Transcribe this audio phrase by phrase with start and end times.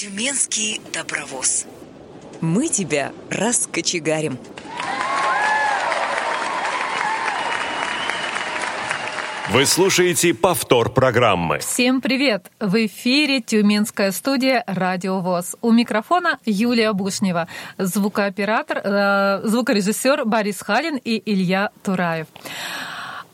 [0.00, 1.66] Тюменский добровоз.
[2.40, 4.38] Мы тебя раскочегарим.
[9.50, 11.58] Вы слушаете повтор программы.
[11.58, 12.50] Всем привет!
[12.60, 15.56] В эфире Тюменская студия «Радио ВОЗ».
[15.60, 22.28] У микрофона Юлия Бушнева, звукооператор, э, звукорежиссер Борис Халин и Илья Тураев.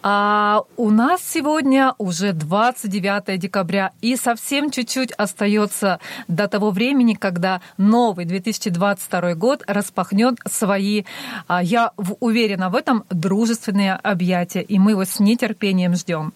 [0.09, 7.61] А у нас сегодня уже 29 декабря, и совсем чуть-чуть остается до того времени, когда
[7.77, 11.03] новый 2022 год распахнет свои,
[11.49, 16.33] а, я уверена в этом, дружественные объятия, и мы его с нетерпением ждем.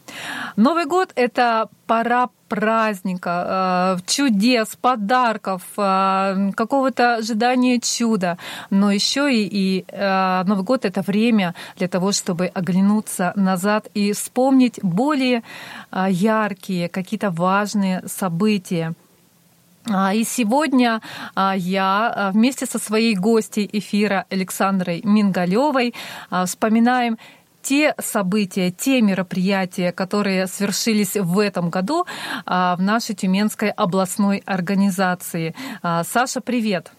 [0.56, 8.36] Новый год— это пора праздника, э, чудес, подарков, э, какого-то ожидания чуда.
[8.70, 14.12] Но еще и, и э, Новый год это время для того, чтобы оглянуться назад и
[14.12, 15.42] вспомнить более
[16.08, 18.92] яркие, какие-то важные события.
[19.88, 21.00] А, и сегодня
[21.56, 25.94] я вместе со своей гостьей эфира Александрой Мингалевой
[26.46, 27.16] вспоминаем
[27.62, 32.06] те события, те мероприятия, которые свершились в этом году
[32.46, 35.54] а, в нашей Тюменской областной организации.
[35.82, 36.90] А, Саша, привет.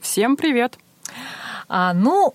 [0.00, 0.78] Всем привет.
[1.68, 2.34] А, ну,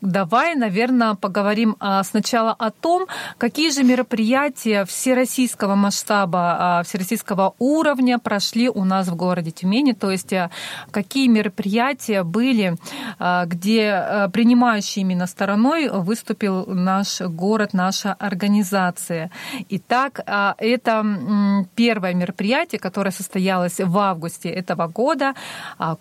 [0.00, 8.20] Давай, наверное, поговорим а, сначала о том, какие же мероприятия всероссийского масштаба, а, всероссийского уровня
[8.20, 10.50] прошли у нас в городе Тюмени, то есть а,
[10.92, 12.76] какие мероприятия были,
[13.18, 19.30] где принимающей именно стороной выступил наш город, наша организация.
[19.68, 20.20] Итак,
[20.58, 25.34] это первое мероприятие, которое состоялось в августе этого года,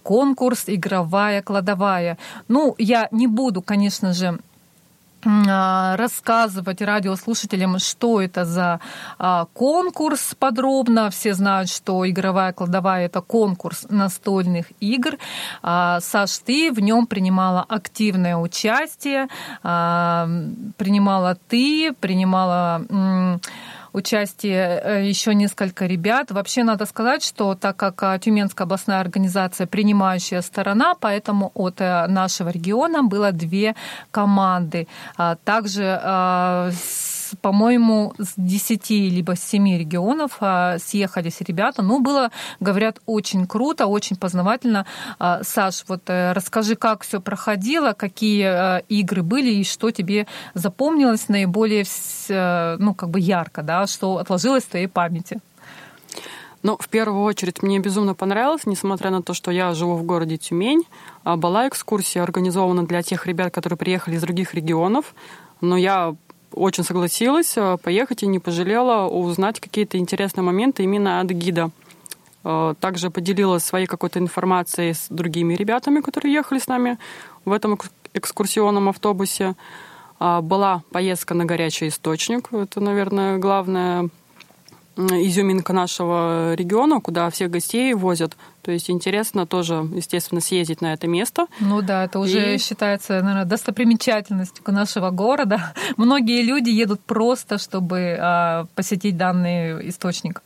[0.04, 2.18] конкурс «Игровая кладовая».
[2.48, 4.38] Ну, я не буду, конечно, конечно же,
[5.26, 8.80] а, рассказывать радиослушателям, что это за
[9.18, 11.10] а, конкурс подробно.
[11.10, 15.18] Все знают, что игровая кладовая это конкурс настольных игр.
[15.64, 19.28] А, Саш, ты в нем принимала активное участие,
[19.64, 22.82] принимала ты, принимала
[23.98, 26.32] участие э, еще несколько ребят.
[26.32, 32.08] Вообще надо сказать, что так как э, Тюменская областная организация принимающая сторона, поэтому от э,
[32.08, 33.76] нашего региона было две
[34.12, 34.88] команды.
[35.18, 35.84] А также
[37.42, 41.82] по-моему, с 10 либо с 7 регионов а, съехались ребята.
[41.82, 44.86] Ну, было, говорят, очень круто, очень познавательно.
[45.20, 50.28] А, Саш, вот э, расскажи, как все проходило, какие э, игры были и что тебе
[50.54, 51.86] запомнилось наиболее,
[52.30, 55.40] э, ну, как бы ярко, да, что отложилось в твоей памяти?
[56.64, 60.38] Ну, в первую очередь, мне безумно понравилось, несмотря на то, что я живу в городе
[60.38, 60.84] Тюмень.
[61.24, 65.14] А, была экскурсия организована для тех ребят, которые приехали из других регионов.
[65.62, 66.16] Но я
[66.58, 71.72] очень согласилась э, поехать и не пожалела узнать какие-то интересные моменты именно от гида.
[72.44, 76.98] Э, также поделилась своей какой-то информацией с другими ребятами, которые ехали с нами
[77.46, 77.80] в этом
[78.14, 79.56] экскурсионном автобусе.
[80.20, 82.52] Э, была поездка на горячий источник.
[82.52, 84.10] Это, наверное, главное
[84.98, 88.36] изюминка нашего региона, куда всех гостей возят.
[88.62, 91.48] То есть интересно тоже, естественно, съездить на это место.
[91.60, 92.58] Ну да, это уже и...
[92.58, 95.74] считается, наверное, достопримечательностью нашего города.
[95.98, 100.42] Многие люди едут просто, чтобы а, посетить данный источник.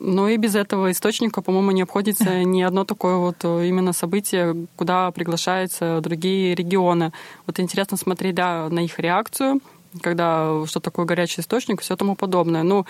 [0.00, 5.10] Ну и без этого источника, по-моему, не обходится ни одно такое вот именно событие, куда
[5.10, 7.12] приглашаются другие регионы.
[7.46, 9.60] Вот интересно смотреть, да, на их реакцию,
[10.00, 12.62] когда что такое горячий источник, все тому подобное.
[12.62, 12.86] Ну,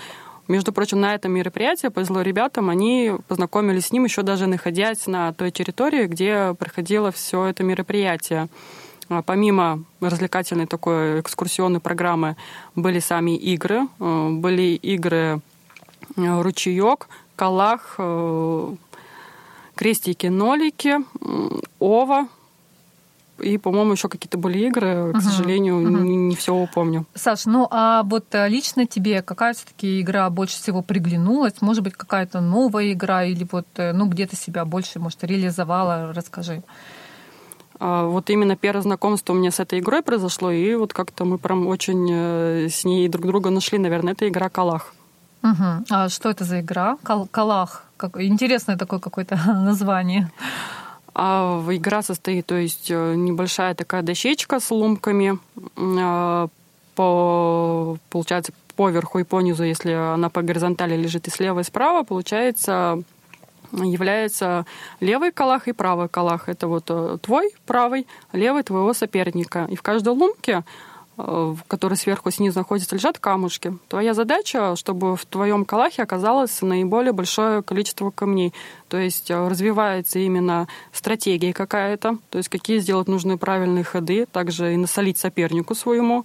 [0.48, 5.32] между прочим, на этом мероприятии повезло ребятам, они познакомились с ним еще даже находясь на
[5.32, 8.48] той территории, где проходило все это мероприятие.
[9.08, 12.36] А помимо развлекательной такой экскурсионной программы
[12.74, 15.40] были сами игры, э, были игры
[16.16, 18.74] э, ручеек, калах, э,
[19.74, 20.98] крестики-нолики,
[21.78, 22.28] ова,
[23.38, 25.12] и, по-моему, еще какие-то были игры.
[25.12, 25.20] К uh-huh.
[25.20, 26.02] сожалению, uh-huh.
[26.02, 27.06] не, не все помню.
[27.14, 31.60] Саш, ну а вот э, лично тебе какая все-таки игра больше всего приглянулась?
[31.60, 36.12] Может быть, какая-то новая игра или вот, э, ну, где-то себя больше, может, реализовала?
[36.12, 36.62] Расскажи.
[37.80, 41.38] А, вот именно первое знакомство у меня с этой игрой произошло, и вот как-то мы
[41.38, 43.78] прям очень э, с ней друг друга нашли.
[43.78, 44.94] Наверное, это игра Калах.
[45.42, 45.84] Угу.
[45.90, 46.96] А что это за игра?
[47.02, 47.84] Кал- Калах.
[47.96, 48.16] Как...
[48.20, 50.30] Интересное такое какое-то название.
[51.14, 55.38] А игра состоит, то есть э, небольшая такая дощечка с ломками,
[55.76, 56.48] а,
[56.96, 61.64] по, получается, по верху и по низу, если она по горизонтали лежит и слева, и
[61.64, 63.02] справа, получается,
[63.72, 64.66] является
[65.00, 66.48] левый калах и правый калах.
[66.48, 69.66] Это вот э, твой правый, левый твоего соперника.
[69.70, 70.64] И в каждой лунке
[71.16, 73.76] в которой сверху и снизу находятся, лежат камушки.
[73.88, 78.52] Твоя задача, чтобы в твоем калахе оказалось наиболее большое количество камней.
[78.88, 84.74] То есть э, развивается именно стратегия какая-то, то есть какие сделать нужные правильные ходы, также
[84.74, 86.24] и насолить сопернику своему.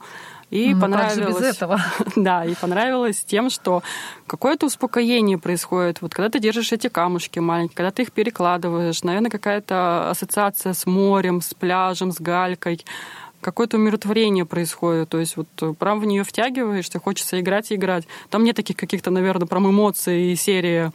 [0.50, 1.80] И Ну, понравилось, как же без этого?
[2.16, 3.84] да, и понравилось тем, что
[4.26, 6.02] какое-то успокоение происходит.
[6.02, 10.88] Вот когда ты держишь эти камушки маленькие, когда ты их перекладываешь, наверное, какая-то ассоциация с
[10.88, 12.84] морем, с пляжем, с галькой
[13.42, 15.10] какое-то умиротворение происходит.
[15.10, 18.06] То есть вот э, прям в нее втягиваешься, хочется играть и играть.
[18.30, 20.92] Там нет таких каких-то, наверное, прям эмоций и серии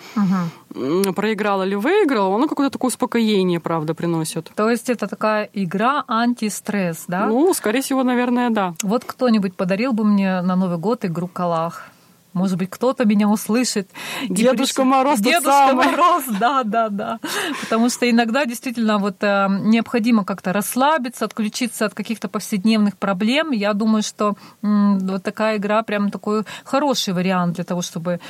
[0.74, 2.34] м, проиграл или выиграл.
[2.34, 4.50] Оно какое-то такое успокоение, правда, приносит.
[4.54, 7.26] То есть это такая игра антистресс, да?
[7.26, 8.74] Ну, скорее всего, наверное, да.
[8.82, 11.90] Вот кто-нибудь подарил бы мне на Новый год игру Калах.
[12.34, 13.88] Может быть, кто-то меня услышит.
[14.22, 15.86] и Дедушка приш- Мороз Дедушка самый.
[15.86, 17.18] Мороз, да, да, да.
[17.62, 23.52] Потому что иногда действительно вот э, необходимо как-то расслабиться, отключиться от каких-то повседневных проблем.
[23.52, 28.20] Я думаю, что м, вот такая игра прям такой хороший вариант для того, чтобы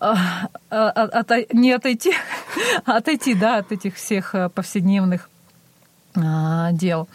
[0.00, 0.16] а,
[0.70, 2.12] а, ото- не отойти,
[2.84, 5.30] отойти, да, от этих всех э, повседневных
[6.16, 7.08] а, дел.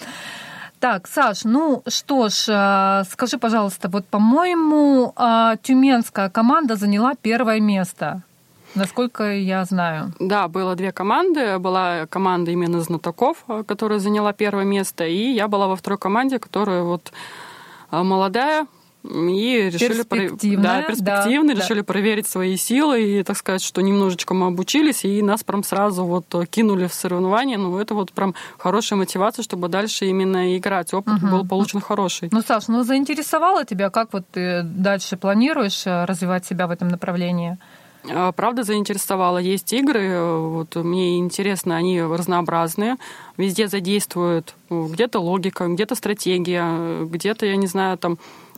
[0.79, 7.59] Так, Саш, ну что ж, а, скажи, пожалуйста, вот, по-моему, а, тюменская команда заняла первое
[7.59, 8.21] место,
[8.75, 10.13] насколько я знаю.
[10.19, 11.57] Да, было две команды.
[11.57, 16.37] Была команда именно знатоков, э, которая заняла первое место, и я была во второй команде,
[16.37, 17.11] которая вот
[17.91, 18.67] э, молодая,
[19.07, 23.81] и решили про- Перспективная, да, перспективно, да, решили проверить свои силы и, так сказать, что
[23.81, 27.57] немножечко мы обучились, и нас прям сразу вот э, кинули в соревнования.
[27.57, 30.93] Ну, это вот прям хорошая мотивация, чтобы дальше именно играть.
[30.93, 32.29] Опыт был получен хороший.
[32.31, 36.87] Ну, Саш, ну заинтересовало тебя, как вот ты дальше планируешь э, развивать себя в этом
[36.89, 37.57] направлении?
[38.09, 39.37] А, Правда заинтересовала.
[39.37, 42.95] Есть игры, э, вот мне интересно, они разнообразные.
[43.37, 48.17] Везде задействуют э, где-то логика, где-то стратегия, где-то, я не знаю, там,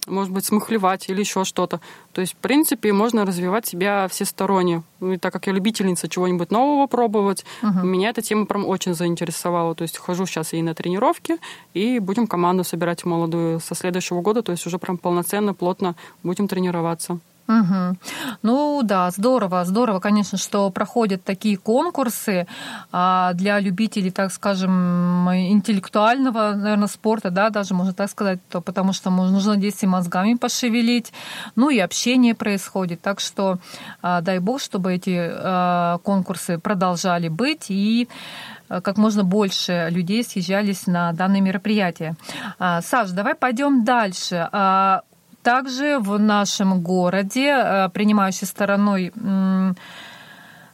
[0.09, 1.79] может быть, смыхлевать или еще что-то.
[2.11, 4.83] То есть, в принципе, можно развивать себя всесторонне.
[4.99, 9.75] Ну, И так как я любительница чего-нибудь нового пробовать, меня эта тема прям очень заинтересовала.
[9.75, 11.37] То есть хожу сейчас и на тренировки,
[11.73, 14.41] и будем команду собирать молодую со следующего года.
[14.41, 17.19] То есть уже прям полноценно, плотно будем тренироваться.
[17.49, 17.97] Мгм.
[18.43, 22.45] Ну да, здорово, здорово, конечно, что проходят такие конкурсы
[22.91, 28.93] а, для любителей, так скажем, интеллектуального, наверное, спорта, да, даже можно так сказать, то потому
[28.93, 31.11] что нужно здесь и мозгами пошевелить,
[31.55, 33.01] ну и общение происходит.
[33.01, 33.57] Так что
[34.03, 38.07] а, дай бог, чтобы эти а, конкурсы продолжали быть и
[38.67, 42.13] как можно больше людей съезжались на данное мероприятие.
[42.59, 44.47] А, Саш, давай пойдем дальше.
[45.39, 49.11] А, Также в нашем городе, э, принимающей стороной,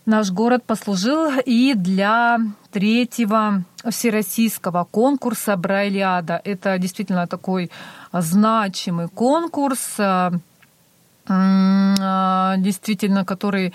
[0.06, 2.40] наш город послужил и для
[2.72, 6.42] третьего всероссийского конкурса Брайлиада.
[6.44, 7.72] Это действительно такой
[8.12, 10.32] значимый конкурс, э,
[11.28, 13.74] действительно, который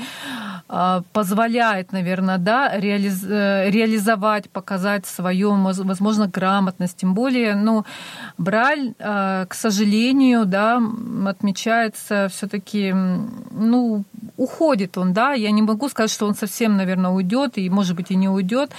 [0.68, 2.80] э, позволяет, наверное, да, э,
[3.70, 6.96] реализовать, показать свою, возможно, грамотность.
[6.98, 7.84] Тем более, ну,
[8.38, 10.80] Браль, э, к сожалению, да,
[11.26, 12.94] отмечается все-таки,
[13.50, 14.04] ну,
[14.36, 15.32] уходит он, да.
[15.32, 18.70] Я не могу сказать, что он совсем, наверное, уйдет, и, может быть, и не уйдет.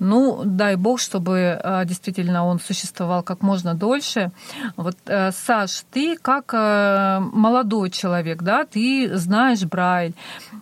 [0.00, 4.30] Ну, дай бог, чтобы э, действительно он существовал как можно дольше.
[4.76, 10.14] Вот, э, Саш, ты как э, молодой человек, да, ты знаешь Брайль.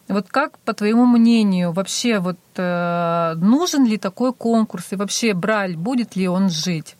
[0.08, 5.76] Вот как, по твоему мнению, вообще вот э, нужен ли такой конкурс и вообще Брайль
[5.76, 6.96] будет ли он жить?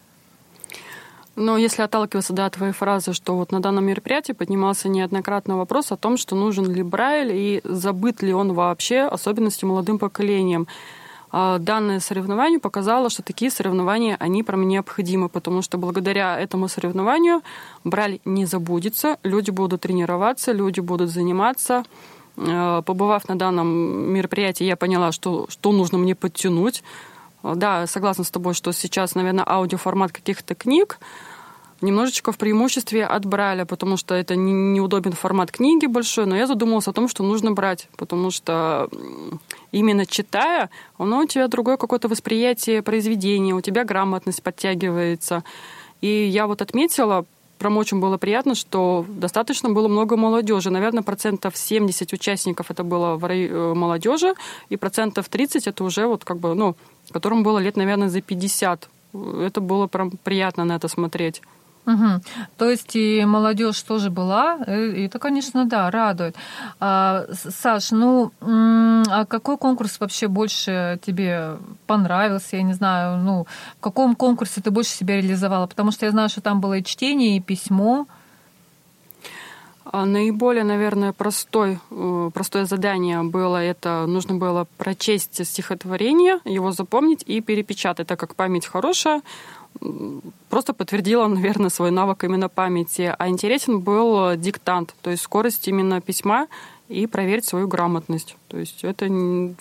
[1.37, 5.93] Но если отталкиваться да, от твоей фразы, что вот на данном мероприятии поднимался неоднократно вопрос
[5.93, 10.67] о том, что нужен ли Брайль и забыт ли он вообще, особенности молодым поколением.
[11.31, 17.43] А Данное соревнование показало, что такие соревнования, они прям необходимы, потому что благодаря этому соревнованию
[17.85, 21.85] Брайль не забудется, люди будут тренироваться, люди будут заниматься.
[22.39, 26.83] Э, Побывав на данном мероприятии, я поняла, что, что нужно мне подтянуть.
[27.43, 30.99] Э, Да, согласна с тобой, что сейчас, наверное, аудиоформат каких-то книг
[31.81, 36.47] немножечко в преимуществе от Брайля, потому что это не- неудобен формат книги большой, но я
[36.47, 38.89] задумалась о том, что нужно брать, потому что
[39.73, 45.45] именно читая, оно у тебя другое какое-то восприятие произведения, у тебя грамотность подтягивается.
[46.01, 47.25] И я вот отметила,
[47.59, 50.71] прям очень было приятно, что достаточно было много молодежи.
[50.71, 54.35] Наверное, процентов 70 участников это было в э, молодежи,
[54.69, 56.77] и процентов 30 это уже вот как бы, ну,
[57.13, 58.89] которым было лет, наверное, за 50.
[59.41, 61.43] Это было прям приятно на это смотреть.
[61.87, 62.21] Угу.
[62.57, 66.35] То есть и молодежь тоже была, и это, конечно, да, радует.
[66.81, 72.57] А, Саш, ну, а какой конкурс вообще больше тебе понравился?
[72.57, 73.47] Я не знаю, ну,
[73.79, 75.67] в каком конкурсе ты больше себя реализовала?
[75.67, 78.07] Потому что я знаю, что там было и чтение, и письмо.
[79.93, 87.23] А наиболее, наверное, простой, э, простое задание было это нужно было прочесть стихотворение, его запомнить
[87.25, 89.23] и перепечатать, так как память хорошая,
[90.49, 93.15] просто подтвердила, наверное, свой навык именно памяти.
[93.19, 96.47] А интересен был диктант, то есть скорость именно письма
[96.89, 98.37] и проверить свою грамотность.
[98.49, 99.09] То есть это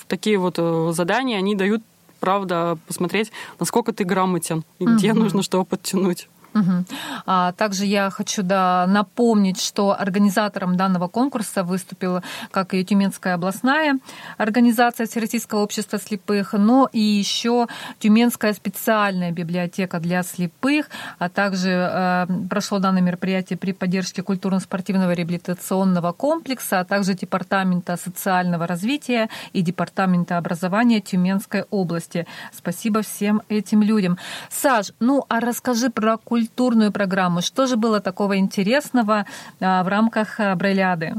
[0.07, 1.81] такие вот э, задания, они дают,
[2.19, 5.21] правда, посмотреть, насколько ты грамотен и где угу.
[5.21, 6.29] нужно что подтянуть.
[6.55, 6.85] Угу.
[7.25, 13.99] А также я хочу да, напомнить, что организатором данного конкурса выступила как и Тюменская областная
[14.37, 17.67] организация Всероссийского общества слепых, но и еще
[17.99, 26.13] Тюменская специальная библиотека для слепых, а также э, прошло данное мероприятие при поддержке культурно-спортивного реабилитационного
[26.13, 32.25] комплекса, а также Департамента социального развития и Департамента образования Тюменской области.
[32.53, 34.17] Спасибо всем этим людям.
[34.49, 37.41] Саш, ну а расскажи про культуру культурную программу.
[37.41, 39.25] Что же было такого интересного
[39.59, 41.15] а, в рамках а, Брайляды?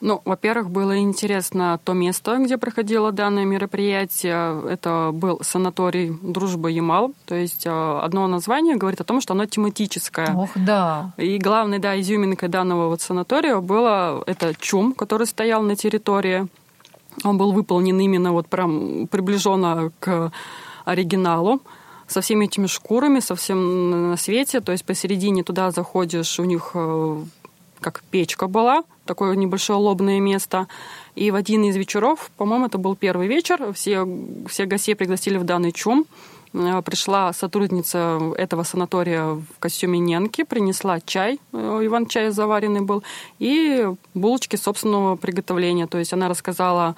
[0.00, 4.62] Ну, во-первых, было интересно то место, где проходило данное мероприятие.
[4.70, 7.12] Это был санаторий «Дружба Ямал».
[7.26, 10.34] То есть а, одно название говорит о том, что оно тематическое.
[10.34, 11.12] Ох, да.
[11.18, 16.46] И главной, да, изюминкой данного вот санатория было это чум, который стоял на территории.
[17.24, 20.30] Он был выполнен именно вот прям приближенно к
[20.84, 21.60] оригиналу
[22.08, 24.60] со всеми этими шкурами, со всем на свете.
[24.60, 27.22] То есть посередине туда заходишь, у них э,
[27.80, 30.66] как печка была, такое небольшое лобное место.
[31.14, 34.06] И в один из вечеров, по-моему, это был первый вечер, все,
[34.48, 36.06] все гостей пригласили в данный чум.
[36.54, 43.02] Э, пришла сотрудница этого санатория в костюме Ненки, принесла чай, э, Иван-чай заваренный был,
[43.38, 45.86] и булочки собственного приготовления.
[45.86, 46.96] То есть она рассказала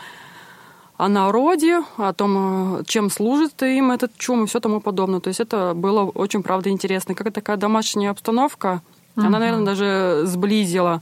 [1.00, 5.21] о народе, о том, э, чем служит им этот чум и все тому подобное.
[5.21, 7.14] То есть это было очень, правда, интересно.
[7.14, 8.83] Как такая домашняя обстановка,
[9.16, 9.26] угу.
[9.26, 11.00] она, наверное, даже сблизила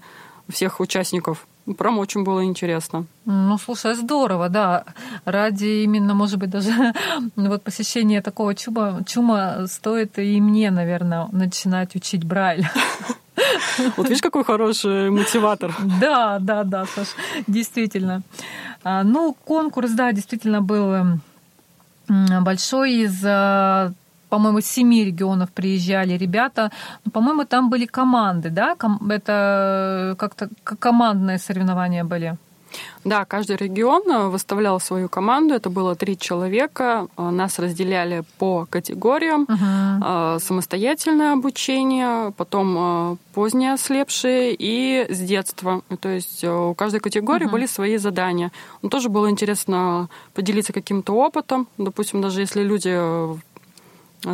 [0.48, 1.48] всех участников.
[1.76, 3.06] Прям очень было интересно.
[3.24, 4.84] Ну, слушай, здорово, да.
[5.24, 6.70] Ради именно, может быть, даже
[7.36, 12.66] вот посещения такого чума, чума стоит и мне, наверное, начинать учить Брайль.
[13.96, 15.72] Вот видишь, какой хороший мотиватор.
[16.00, 17.08] Да, да, да, Саш,
[17.46, 18.22] действительно.
[18.82, 21.20] А, ну, конкурс, да, действительно был
[22.08, 23.22] большой из
[24.28, 26.70] э, по-моему, семи регионов приезжали ребята.
[27.04, 28.76] Ну, по-моему, там были команды, да?
[29.10, 32.36] Это как-то командные соревнования были.
[33.04, 35.54] Да, каждый регион э, выставлял свою команду.
[35.54, 37.06] Это было три человека.
[37.16, 39.46] Э, нас разделяли по категориям.
[39.48, 40.38] Uh-huh.
[40.40, 45.82] Самостоятельное обучение, потом позднее ослепшие и с детства.
[46.00, 47.50] То есть у каждой категории uh-huh.
[47.50, 48.52] были свои задания.
[48.82, 51.66] Но тоже было интересно поделиться каким-то опытом.
[51.78, 52.90] Допустим, даже если люди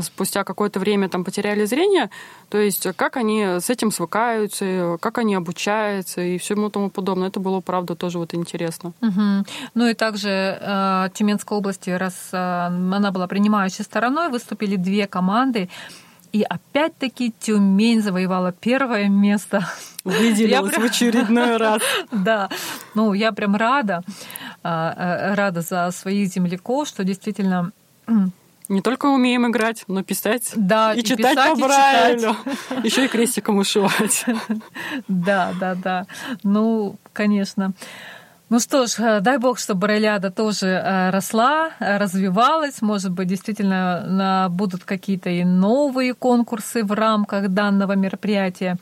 [0.03, 2.11] спустя какое-то время там потеряли зрение,
[2.49, 7.29] то есть как они с этим свыкаются, как они обучаются и всему тому подобное.
[7.29, 8.93] Это было, правда, тоже вот интересно.
[9.01, 9.45] Угу.
[9.75, 10.29] Ну и также
[10.61, 15.69] э, Тюменской области, раз э, она была принимающей стороной, выступили две команды.
[16.33, 19.69] И опять-таки Тюмень завоевала первое место.
[20.03, 20.83] Выделилась прям...
[20.83, 21.81] в очередной раз.
[22.11, 22.49] Да,
[22.95, 24.03] ну я прям рада,
[24.65, 27.71] э, э, рада за своих земляков, что действительно
[28.69, 32.37] не только умеем играть, но писать да, и, и читать писать, по Брайлю.
[32.85, 34.25] Еще и крестиком ушивать.
[35.09, 36.07] Да, да, да.
[36.43, 37.73] Ну, конечно.
[38.51, 42.83] Ну что ж, э, дай бог, чтобы Брайляда тоже э, росла, развивалась.
[42.83, 48.77] Может быть, действительно будут какие-то и новые конкурсы в рамках данного мероприятия.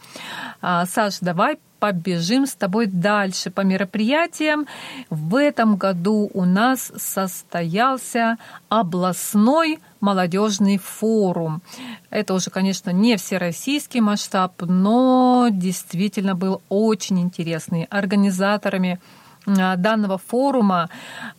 [0.61, 4.69] А, Саш, давай побежим с тобой дальше по мероприятиям.
[5.11, 8.37] В этом году у нас состоялся
[8.69, 11.61] областной молодежный форум.
[12.09, 17.89] Это уже, конечно, не всероссийский масштаб, но действительно был очень интересный.
[17.91, 19.01] Организаторами
[19.45, 20.89] а, данного форума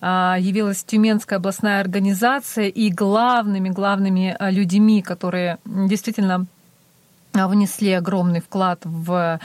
[0.01, 6.47] а, явилась Тюменская областная организация и главными, главными а, людьми, которые действительно
[7.33, 9.39] внесли огромный вклад в,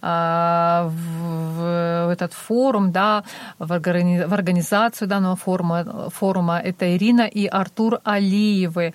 [0.00, 3.24] а, в, в этот форум, да,
[3.58, 6.58] в, органи, в организацию данного форума, форума.
[6.58, 8.94] Это Ирина и Артур Алиевы.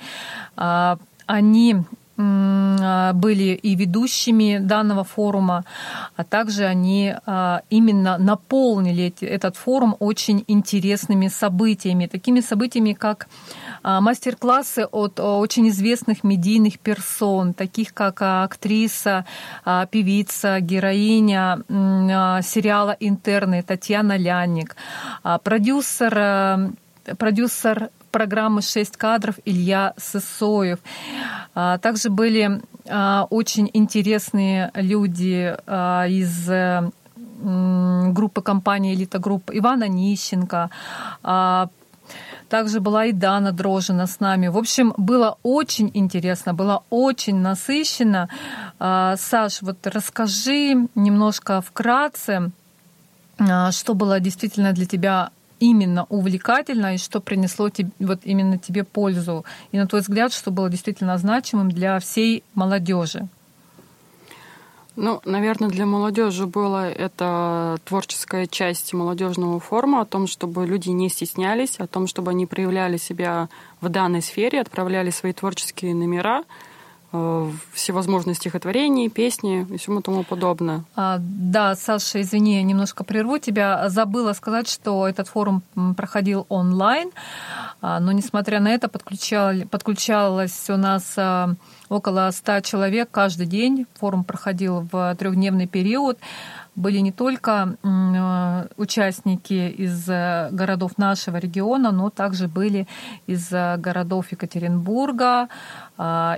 [0.55, 1.75] А, они
[2.17, 5.65] а, были и ведущими данного форума,
[6.15, 7.13] а также они
[7.69, 13.35] именно наполнили этот форум очень интересными событиями, такими событиями, как а,
[13.87, 19.25] мастер-классы от очень известных медийных персон, таких как актриса,
[19.63, 21.59] певица, героиня
[22.43, 24.75] сериала «Интерны» Татьяна Ляник,
[25.43, 26.75] продюсер
[27.17, 30.79] продюсер программы «Шесть кадров» Илья Сысоев.
[31.53, 32.61] Также были
[33.29, 35.55] очень интересные люди
[36.09, 36.49] из
[38.13, 40.69] группы компании «Элита Групп» Ивана Нищенко,
[41.23, 41.69] а,
[42.49, 44.47] также была и Дана Дрожина с нами.
[44.47, 48.29] В общем, было очень интересно, было очень насыщенно.
[48.79, 52.51] А, Саш, вот расскажи немножко вкратце,
[53.39, 58.83] а, что было действительно для тебя именно увлекательно и что принесло тебе, вот именно тебе
[58.83, 59.45] пользу.
[59.71, 63.27] И на твой взгляд, что было действительно значимым для всей молодежи.
[64.99, 71.07] Ну, наверное, для молодежи было это творческая часть молодежного форума о том, чтобы люди не
[71.09, 73.47] стеснялись, о том, чтобы они проявляли себя
[73.79, 76.45] в данной сфере, отправляли свои творческие номера,
[77.73, 80.83] всевозможные стихотворения, песни и всему тому подобное.
[80.95, 83.87] А, да, Саша, извини, я немножко прерву тебя.
[83.89, 85.63] Забыла сказать, что этот форум
[85.95, 87.11] проходил онлайн,
[87.81, 91.53] а, но несмотря на это подключал, подключалось у нас а,
[91.87, 93.85] около 100 человек каждый день.
[93.99, 96.19] Форум проходил в трехдневный период.
[96.77, 102.87] Были не только а, участники из городов нашего региона, но также были
[103.27, 105.49] из городов Екатеринбурга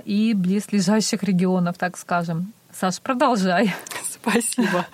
[0.04, 2.52] и близлежащих регионов, так скажем.
[2.72, 3.74] Саш, продолжай.
[4.10, 4.86] Спасибо.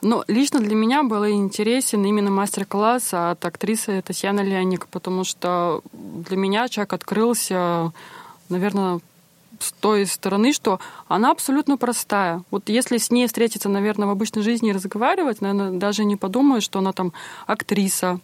[0.00, 6.36] Но лично для меня был интересен именно мастер-класс от актрисы Татьяны Леоник, потому что для
[6.36, 7.92] меня человек открылся,
[8.48, 9.00] наверное,
[9.58, 12.42] с той стороны, что она абсолютно простая.
[12.50, 16.60] Вот если с ней встретиться, наверное, в обычной жизни и разговаривать, наверное, даже не подумаю,
[16.60, 17.12] что она там
[17.46, 18.20] актриса,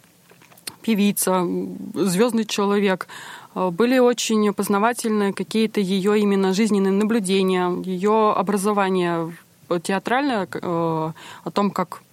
[0.81, 1.47] певица,
[1.93, 3.07] звездный человек.
[3.55, 9.35] Были очень познавательные какие-то ее именно жизненные наблюдения, ее образование
[9.81, 12.03] театральное, э, о том, как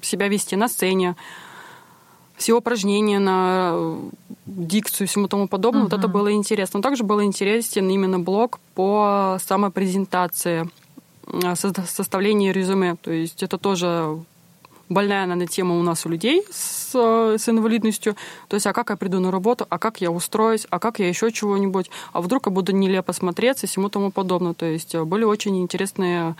[0.00, 1.16] себя вести на сцене,
[2.36, 4.10] все упражнения на э,
[4.46, 5.82] дикцию и всему тому подобное.
[5.82, 5.90] Uh-huh.
[5.90, 6.78] Вот это было интересно.
[6.78, 10.68] Но также был интересен именно блок по самопрезентации,
[11.26, 12.96] э, составлению резюме.
[12.96, 14.18] То есть это тоже
[14.88, 18.16] больная наверное, тема у нас у людей с, с инвалидностью.
[18.48, 21.08] То есть, а как я приду на работу, а как я устроюсь, а как я
[21.08, 24.54] еще чего-нибудь, а вдруг я буду нелепо смотреться и всему тому подобное.
[24.54, 26.36] То есть были очень интересные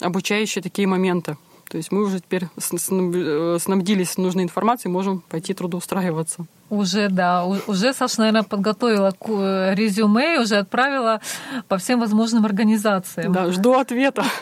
[0.00, 1.36] обучающие такие моменты.
[1.68, 6.46] То есть мы уже теперь э, снабдились нужной информацией, можем пойти трудоустраиваться.
[6.70, 7.44] Уже, да.
[7.44, 11.20] Уже Саша, наверное, подготовила э, резюме и уже отправила
[11.68, 13.32] по всем возможным организациям.
[13.32, 14.24] Да, жду ответа.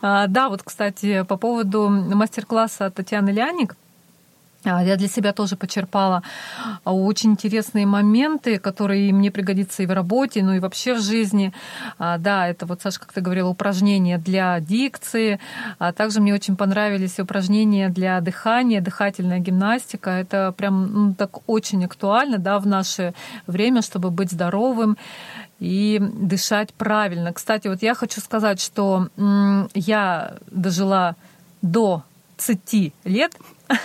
[0.00, 3.74] А, да, вот, кстати, по поводу мастер-класса Татьяны Ляник–
[4.64, 6.22] я для себя тоже почерпала
[6.84, 11.52] а, очень интересные моменты, которые мне пригодятся и в работе, ну и вообще в жизни.
[11.98, 15.38] А, да, это вот, Саша, как ты говорила, упражнения для дикции.
[15.96, 20.10] Также мне очень понравились упражнения для дыхания, дыхательная гимнастика.
[20.10, 23.14] Это прям ну, так очень актуально да, в наше
[23.46, 24.96] время, чтобы быть здоровым
[25.60, 27.32] и дышать правильно.
[27.32, 29.08] Кстати, вот я хочу сказать, что
[29.74, 31.16] я дожила
[31.62, 32.02] до
[32.38, 33.36] 30 лет,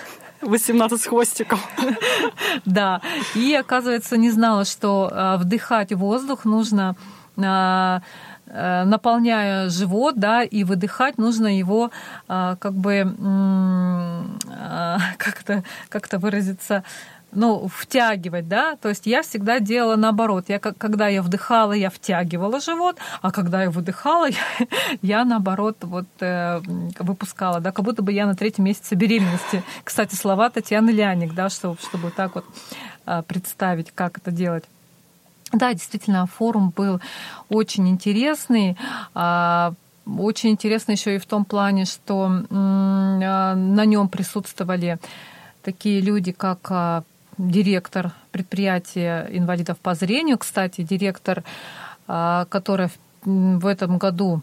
[0.45, 1.59] 18 с хвостиком.
[2.65, 3.01] Да.
[3.35, 6.95] И, оказывается, не знала, что а, вдыхать воздух нужно
[7.37, 8.01] а,
[8.47, 11.91] а, наполняя живот, да, и выдыхать нужно его
[12.27, 13.13] как бы
[15.17, 16.83] как-то как выразиться
[17.35, 20.45] ну, втягивать, да, то есть я всегда делала наоборот.
[20.47, 24.67] Я, когда я вдыхала, я втягивала живот, а когда я выдыхала, я,
[25.01, 26.61] я наоборот вот э,
[26.99, 29.63] выпускала, да, как будто бы я на третьем месяце беременности.
[29.83, 32.45] Кстати, слова Татьяны Ляник, да, чтобы, чтобы так вот
[33.05, 34.63] э, представить, как это делать.
[35.51, 36.99] Да, действительно, форум был
[37.49, 38.77] очень интересный.
[39.15, 39.73] Э,
[40.05, 44.99] очень интересный еще и в том плане, что э, на нем присутствовали
[45.63, 47.03] такие люди, как а,
[47.37, 51.43] директор предприятия инвалидов по зрению, кстати, директор,
[52.07, 52.91] а, которая
[53.25, 54.41] в этом году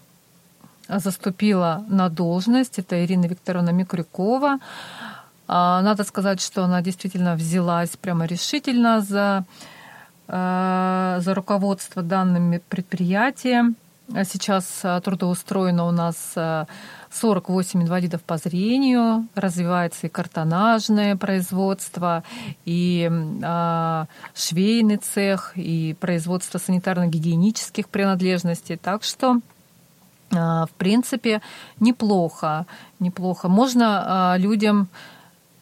[0.89, 4.59] заступила на должность, это Ирина Викторовна Микрюкова.
[5.47, 9.45] А, надо сказать, что она действительно взялась прямо решительно за,
[10.29, 13.77] а, за руководство данным предприятием.
[14.25, 16.37] Сейчас трудоустроено у нас
[17.11, 22.23] 48 инвалидов по зрению, развивается и картонажное производство,
[22.65, 28.77] и э, швейный цех, и производство санитарно-гигиенических принадлежностей.
[28.77, 29.41] Так что
[30.31, 31.43] э, в принципе,
[31.81, 32.67] неплохо.
[33.01, 33.49] Неплохо.
[33.49, 34.89] Можно э, людям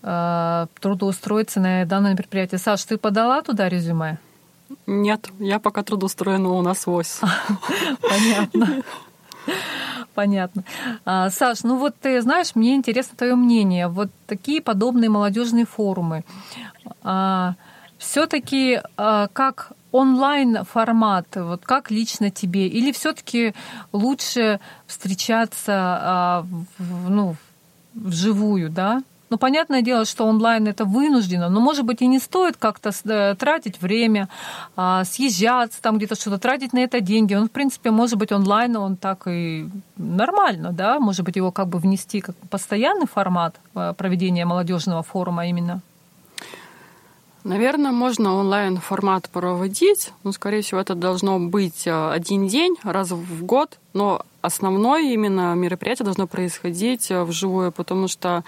[0.01, 2.61] трудоустроиться на данное предприятие.
[2.61, 4.19] Саш, ты подала туда резюме?
[4.87, 7.21] Нет, я пока трудоустроена у нас ВОЗ.
[8.01, 8.83] Понятно.
[10.15, 10.65] Понятно.
[11.05, 13.89] А, Саш, ну вот ты знаешь, мне интересно твое мнение.
[13.89, 16.25] Вот такие подобные молодежные форумы.
[17.03, 17.55] А,
[17.99, 23.55] все-таки а, как онлайн формат, вот как лично тебе, или все-таки
[23.93, 26.45] лучше встречаться
[26.79, 27.37] в, ну,
[27.95, 29.03] вживую, да?
[29.31, 33.35] Ну, понятное дело, что онлайн это вынуждено, но, может быть, и не стоит как-то э,
[33.35, 34.29] тратить время,
[34.75, 37.35] а, съезжаться там где-то что-то, тратить на это деньги.
[37.35, 40.99] Он, в принципе, может быть, онлайн, он так и нормально, да?
[40.99, 45.83] Может быть, его как бы внести как постоянный формат э, проведения молодежного форума именно?
[47.45, 53.45] Наверное, можно онлайн-формат проводить, но, скорее всего, это должно быть э, один день, раз в
[53.45, 58.43] год, но основное именно мероприятие должно происходить вживую, потому что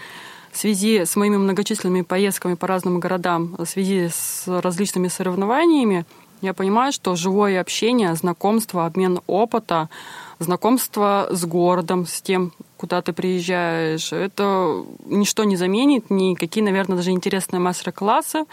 [0.52, 6.04] в связи с моими многочисленными поездками по разным городам, в связи с различными соревнованиями,
[6.42, 9.90] я понимаю, что живое общение, знакомство, обмен опыта,
[10.38, 17.10] знакомство с городом, с тем, куда ты приезжаешь, это ничто не заменит, никакие, наверное, даже
[17.10, 18.44] интересные мастер-классы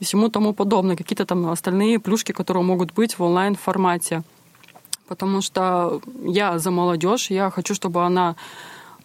[0.00, 4.22] и всему тому подобное, какие-то там остальные плюшки, которые могут быть в онлайн-формате.
[5.06, 8.36] Потому что я за молодежь, я хочу, чтобы она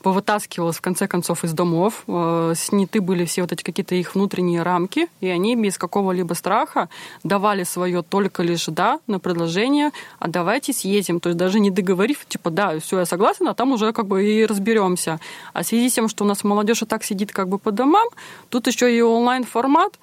[0.02, 4.64] повытаскивалась в конце концов из домов, э, сняты были все вот эти какие-то их внутренние
[4.64, 6.90] рамки, и они без какого-либо страха
[7.24, 12.26] давали свое только лишь да на предложение, а давайте съедем, то есть даже не договорив,
[12.28, 15.20] типа да, все, я согласен, а там уже как бы и разберемся.
[15.54, 17.72] А в связи с тем, что у нас молодежь и так сидит как бы по
[17.72, 18.08] домам,
[18.50, 20.00] тут еще и онлайн-формат,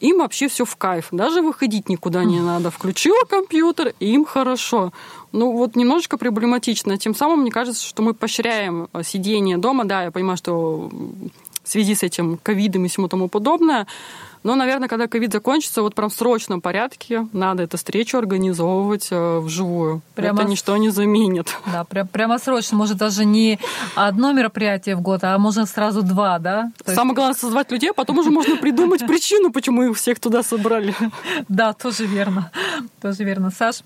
[0.00, 1.08] им вообще все в кайф.
[1.10, 2.70] Даже выходить никуда не надо.
[2.70, 4.92] Включила компьютер, и им хорошо.
[5.32, 6.98] Ну, вот немножечко проблематично.
[6.98, 9.84] Тем самым, мне кажется, что мы поощряем э, сидение дома.
[9.84, 10.90] Да, я понимаю, что
[11.64, 13.86] в связи с этим ковидом и всему тому подобное.
[14.42, 19.38] Но, наверное, когда ковид закончится, вот прям в срочном порядке надо эту встречу организовывать э,
[19.38, 20.02] вживую.
[20.14, 20.40] Прямо...
[20.40, 21.54] Это ничто не заменит.
[21.72, 22.76] Да, прям, прямо срочно.
[22.76, 23.58] Может, даже не
[23.94, 26.72] одно мероприятие в год, а можно сразу два, да?
[26.84, 27.16] То Самое есть...
[27.16, 30.94] главное созвать людей, а потом уже можно придумать причину, почему их всех туда собрали.
[31.48, 32.50] Да, тоже верно.
[33.00, 33.50] Тоже верно.
[33.50, 33.82] Саш,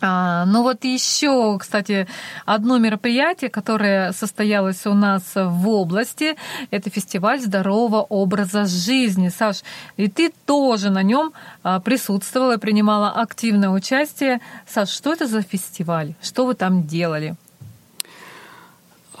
[0.00, 2.06] а, ну вот еще, кстати,
[2.46, 6.36] одно мероприятие, которое состоялось у нас в области,
[6.70, 9.28] это фестиваль здорового образа жизни.
[9.28, 9.62] Саш,
[9.96, 11.32] и ты тоже на нем
[11.62, 14.40] а, присутствовала принимала активное участие.
[14.66, 16.14] Саш, что это за фестиваль?
[16.22, 17.36] Что вы там делали?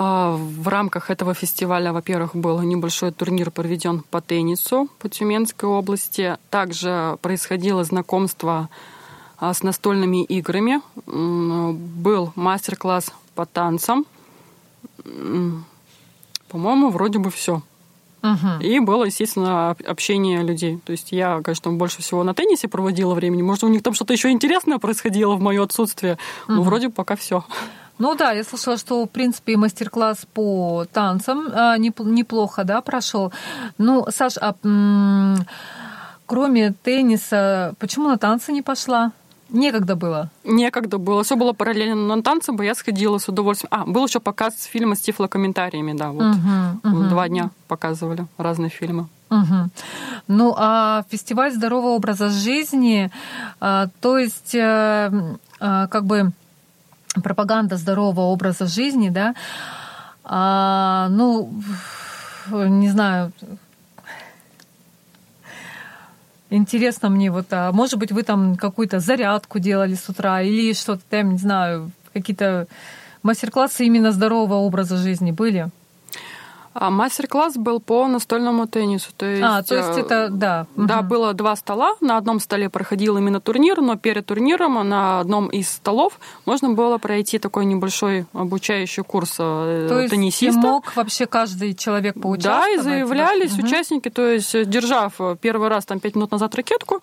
[0.02, 6.38] А, в рамках этого фестиваля, во-первых, был небольшой турнир проведен по теннису по Тюменской области.
[6.48, 8.70] Также происходило знакомство
[9.40, 10.80] с настольными играми.
[11.06, 14.04] Был мастер-класс по танцам.
[16.48, 17.62] По-моему, вроде бы все.
[18.22, 18.60] Угу.
[18.60, 20.78] И было, естественно, общение людей.
[20.84, 23.40] То есть я, конечно, больше всего на теннисе проводила времени.
[23.40, 26.18] Может, у них там что-то еще интересное происходило в мое отсутствие.
[26.46, 26.52] Угу.
[26.54, 27.44] Но вроде пока все.
[27.98, 33.32] Ну да, я слышала, что, в принципе, мастер-класс по танцам а, неплохо, да, прошел.
[33.78, 34.54] Ну, Саш, а
[36.26, 39.12] кроме тенниса, почему на танцы не пошла?
[39.52, 40.30] Некогда было?
[40.44, 41.22] Некогда было.
[41.22, 43.68] Все было параллельно на танцы, бы я сходила с удовольствием.
[43.72, 46.22] А, был еще показ фильма с тифлокомментариями, да, вот.
[46.22, 47.08] Угу, угу.
[47.08, 49.08] Два дня показывали разные фильмы.
[49.30, 49.70] Угу.
[50.28, 53.10] Ну, а фестиваль здорового образа жизни,
[53.60, 55.12] а, то есть, а,
[55.60, 56.32] а, как бы
[57.22, 59.34] пропаганда здорового образа жизни, да,
[60.24, 61.52] а, ну,
[62.52, 63.32] не знаю,
[66.50, 71.02] Интересно мне вот, а может быть, вы там какую-то зарядку делали с утра или что-то
[71.08, 72.66] там, не знаю, какие-то
[73.22, 75.70] мастер-классы именно здорового образа жизни были?
[76.72, 79.10] А мастер-класс был по настольному теннису.
[79.16, 80.66] То есть, а, то есть э, это, да.
[80.76, 81.08] Да, угу.
[81.08, 81.96] было два стола.
[82.00, 86.98] На одном столе проходил именно турнир, но перед турниром на одном из столов можно было
[86.98, 90.60] пройти такой небольшой обучающий курс э, то теннисиста.
[90.60, 92.66] мог вообще каждый человек поучаствовать?
[92.66, 93.66] Да, и заявлялись угу.
[93.66, 97.00] участники, то есть держав первый раз там пять минут назад ракетку,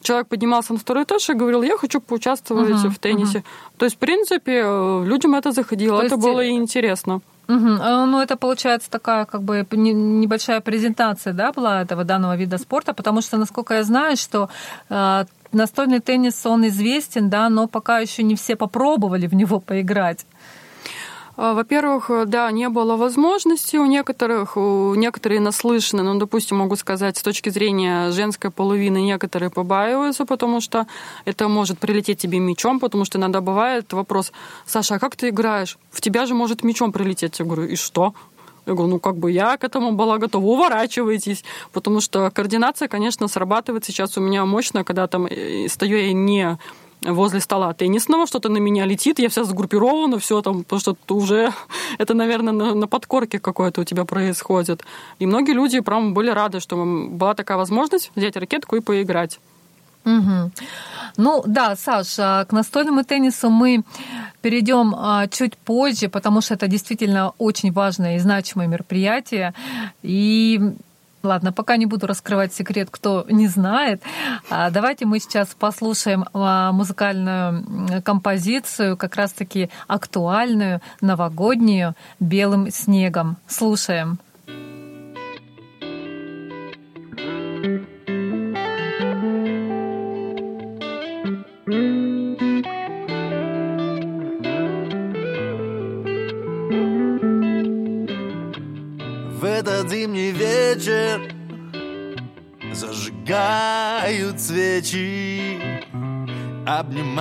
[0.00, 3.38] человек поднимался на второй этаж и говорил, я хочу поучаствовать угу, в теннисе.
[3.38, 3.44] Угу.
[3.78, 6.26] То есть, в принципе, э, людям это заходило, то это есть...
[6.26, 7.20] было и интересно.
[7.50, 7.68] Угу.
[8.06, 13.22] Ну, это получается такая как бы небольшая презентация, да, была этого данного вида спорта, потому
[13.22, 14.48] что, насколько я знаю, что
[14.88, 20.26] э, настольный теннис, он известен, да, но пока еще не все попробовали в него поиграть.
[21.36, 26.76] А, во-первых, э, да, не было возможности у некоторых, у некоторые наслышаны, ну, допустим, могу
[26.76, 30.86] сказать, с точки зрения женской половины некоторые побаиваются, потому что
[31.24, 34.32] это может прилететь тебе мечом, потому что иногда бывает вопрос,
[34.66, 35.78] Саша, а как ты играешь?
[35.90, 37.38] В тебя же может мечом прилететь.
[37.38, 38.12] Я говорю, и что?
[38.66, 43.26] Я говорю, ну как бы я к этому была готова, уворачивайтесь, потому что координация, конечно,
[43.28, 46.58] срабатывает сейчас у меня мощно, когда там э, стою я не
[47.02, 51.14] возле стола теннисного, что-то на меня летит, я вся сгруппирована, все там, потому что ты
[51.14, 51.52] уже,
[51.98, 54.84] это, наверное, на, на подкорке какое-то у тебя происходит.
[55.18, 59.38] И многие люди прям были рады, что была такая возможность взять ракетку и поиграть.
[60.04, 60.50] Угу.
[61.18, 63.82] Ну да, Саша, к настольному теннису мы
[64.40, 69.52] перейдем а, чуть позже, потому что это действительно очень важное и значимое мероприятие.
[70.02, 70.58] И
[71.22, 74.02] Ладно, пока не буду раскрывать секрет, кто не знает.
[74.48, 83.36] А, давайте мы сейчас послушаем а, музыкальную композицию, как раз-таки актуальную, новогоднюю, «Белым снегом».
[83.46, 84.18] Слушаем.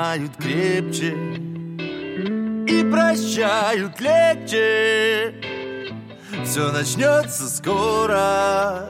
[0.09, 1.15] Обнимают крепче
[2.67, 5.35] И прощают легче.
[6.43, 8.89] Все начнется скоро.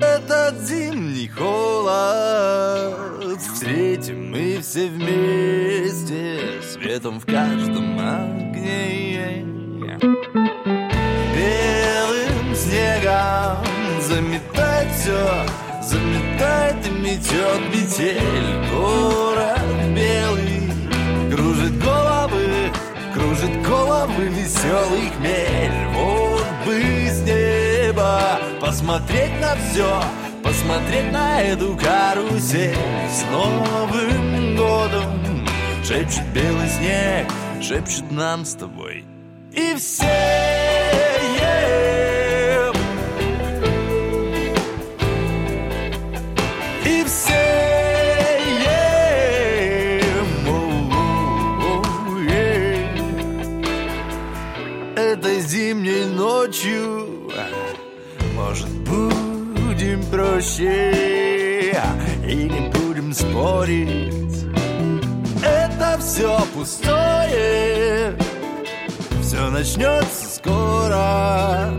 [0.00, 2.98] Этот зимний холод.
[3.40, 9.46] Встретим мы все вместе Светом в каждом огне.
[12.54, 13.64] Снегом
[14.00, 15.46] Заметает все,
[15.82, 18.71] заметает и метет метель
[24.12, 25.86] Головы веселый хмель.
[25.94, 30.02] Вот бы с неба посмотреть на все
[30.42, 32.76] Посмотреть на эту карусель.
[33.10, 35.46] С Новым годом
[35.84, 37.26] Шепчет белый снег,
[37.60, 39.04] шепчет нам с тобой
[39.52, 40.61] И все
[56.52, 57.08] ночью
[58.34, 61.74] Может, будем проще
[62.28, 64.44] И не будем спорить.
[65.42, 68.16] Это все пустое.
[69.22, 71.70] Все начнется скоро.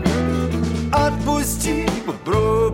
[0.92, 2.73] Отпусти, попробуй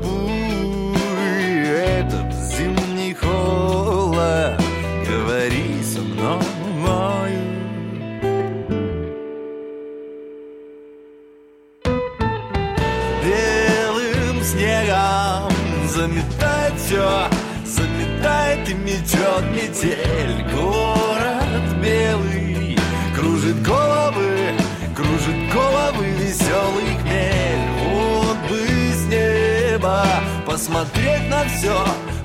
[16.90, 17.28] все,
[17.64, 20.44] заметает и метет метель.
[20.52, 22.76] Город белый
[23.14, 24.54] кружит головы,
[24.96, 27.68] кружит головы веселый хмель.
[27.84, 30.04] Вот бы с неба
[30.44, 31.78] посмотреть на все,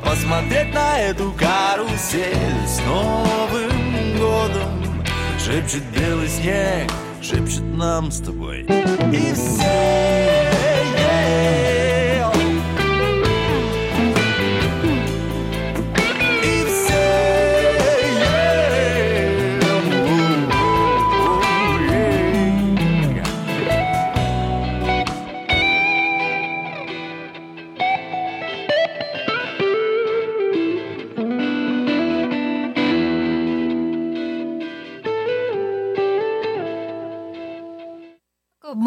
[0.03, 5.05] посмотреть на эту карусель с Новым годом.
[5.37, 8.61] Шепчет белый снег, шепчет нам с тобой.
[9.13, 10.34] И все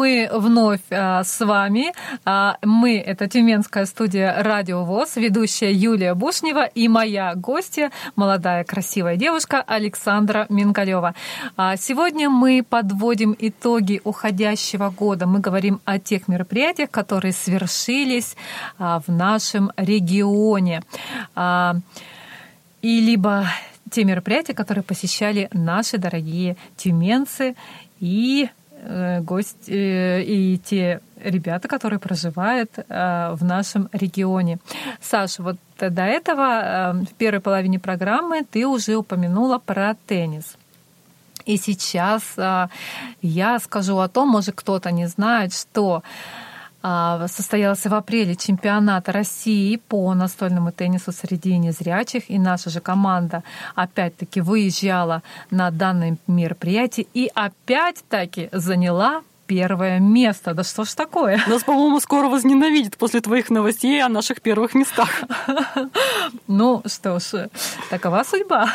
[0.09, 1.93] Мы вновь а, с вами.
[2.25, 9.17] А, мы— это Тюменская студия «Радио ВОЗ», ведущая Юлия Бушнева и моя гостья, молодая красивая
[9.17, 11.13] девушка Александра Мингалева.
[11.55, 15.27] А, сегодня мы подводим итоги уходящего года.
[15.27, 18.35] Мы говорим о тех мероприятиях, которые свершились
[18.79, 20.81] а, в нашем регионе.
[21.35, 21.75] А,
[22.81, 23.45] и либо
[23.91, 27.55] те мероприятия, которые посещали наши дорогие тюменцы
[27.99, 28.49] и
[28.81, 34.59] Э, гость э, и те ребята, которые проживают э, в нашем регионе.
[35.01, 40.55] Саша, вот до этого в первой половине программы ты уже упомянула про теннис.
[41.45, 42.21] И сейчас
[43.21, 46.03] я скажу о том, может кто-то не знает, что
[46.81, 53.43] состоялся в апреле чемпионат России по настольному теннису среди незрячих, и наша же команда
[53.75, 60.53] опять-таки выезжала на данное мероприятие и опять-таки заняла первое место.
[60.53, 61.41] Да что ж такое?
[61.47, 65.09] Нас, по-моему, скоро возненавидят после твоих новостей о наших первых местах.
[66.47, 67.49] Ну что ж,
[67.89, 68.69] такова судьба.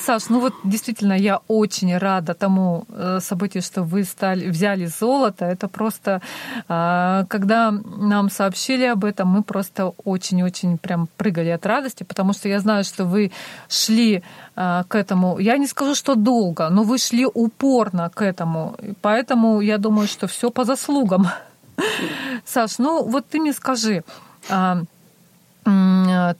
[0.00, 5.44] Саш, ну вот действительно, я очень рада тому э, событию, что вы стали, взяли золото.
[5.44, 6.20] Это просто,
[6.68, 12.48] а, когда нам сообщили об этом, мы просто очень-очень прям прыгали от радости, потому что
[12.48, 13.32] я знаю, что вы
[13.68, 14.22] шли
[14.88, 15.38] к этому.
[15.38, 18.76] Я не скажу, что долго, но вы шли упорно к этому.
[19.00, 21.28] Поэтому я думаю, что все по заслугам.
[22.44, 24.04] Саш, ну вот ты мне скажи,
[24.50, 24.82] а,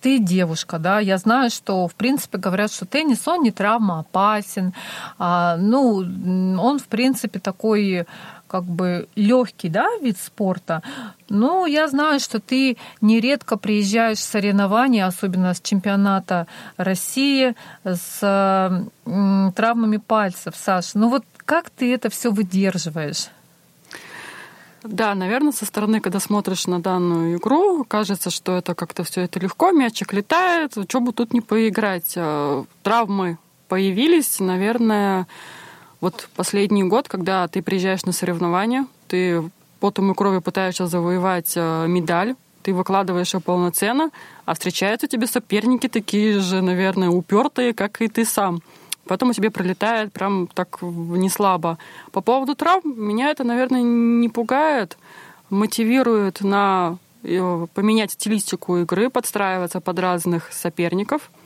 [0.00, 4.72] ты девушка, да, я знаю, что, в принципе, говорят, что теннис, он не травмоопасен,
[5.18, 5.96] а, ну,
[6.60, 8.06] он, в принципе, такой
[8.50, 10.82] как бы легкий, да, вид спорта.
[11.28, 18.88] Но я знаю, что ты нередко приезжаешь в соревнования, особенно с чемпионата России, с
[19.54, 20.94] травмами пальцев, Саш.
[20.94, 23.28] Ну вот как ты это все выдерживаешь?
[24.82, 29.38] Да, наверное, со стороны, когда смотришь на данную игру, кажется, что это как-то все это
[29.38, 32.14] легко, мячик летает, что бы тут не поиграть.
[32.16, 35.26] А, травмы появились, наверное,
[36.00, 39.42] вот последний год, когда ты приезжаешь на соревнования, ты
[39.80, 44.10] потом и кровью пытаешься завоевать а, медаль, ты выкладываешь ее полноценно,
[44.44, 48.60] а встречаются тебе соперники такие же, наверное, упертые, как и ты сам
[49.06, 51.78] потом у тебя пролетает прям так не слабо.
[52.12, 54.96] По поводу травм, меня это, наверное, не пугает,
[55.48, 61.32] мотивирует на э, поменять стилистику игры, подстраиваться под разных соперников–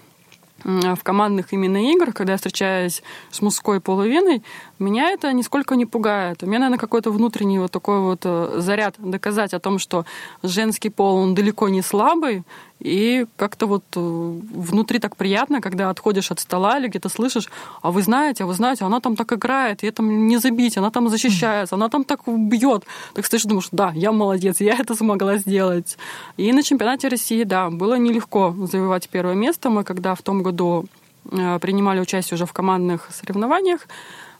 [0.65, 4.43] в командных именно играх, когда я встречаюсь с мужской половиной,
[4.79, 6.43] меня это нисколько не пугает.
[6.43, 10.05] У меня, наверное, какой-то внутренний вот такой вот э, заряд доказать о том, что
[10.43, 12.43] женский пол, он далеко не слабый,
[12.81, 17.49] и как-то вот э, внутри так приятно, когда отходишь от стола или где-то слышишь,
[17.83, 20.91] а вы знаете, а вы знаете, она там так играет, и там не забить, она
[20.91, 22.85] там защищается, она там так бьет.
[23.15, 25.97] Так стоишь думаешь, да, я молодец, я это смогла сделать.
[26.37, 29.71] И на чемпионате России, да, было нелегко завоевать первое место.
[29.71, 30.85] Мы когда в том году
[31.31, 33.89] э, принимали участие уже в командных соревнованиях,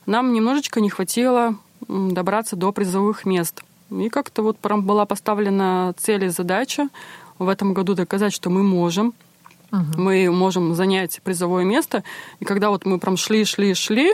[0.05, 1.55] нам немножечко не хватило
[1.87, 3.63] добраться до призовых мест.
[3.91, 6.89] И как-то вот прям была поставлена цель и задача
[7.37, 9.13] в этом году доказать, что мы можем,
[9.71, 9.83] угу.
[9.97, 12.03] мы можем занять призовое место.
[12.39, 14.13] И когда вот мы прям шли, шли, шли,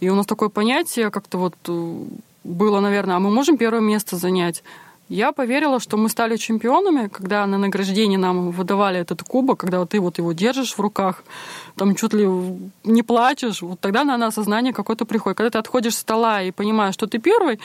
[0.00, 2.04] и у нас такое понятие как-то вот э,
[2.44, 4.62] было, наверное, а мы можем первое место занять.
[5.08, 9.90] Я поверила, что мы стали чемпионами, когда на награждении нам выдавали этот кубок, когда вот
[9.90, 11.22] ты вот его держишь в руках,
[11.76, 12.26] там чуть ли
[12.82, 15.38] не плачешь, вот тогда на осознание какое-то приходит.
[15.38, 17.60] Когда ты отходишь с стола и понимаешь, что ты первый,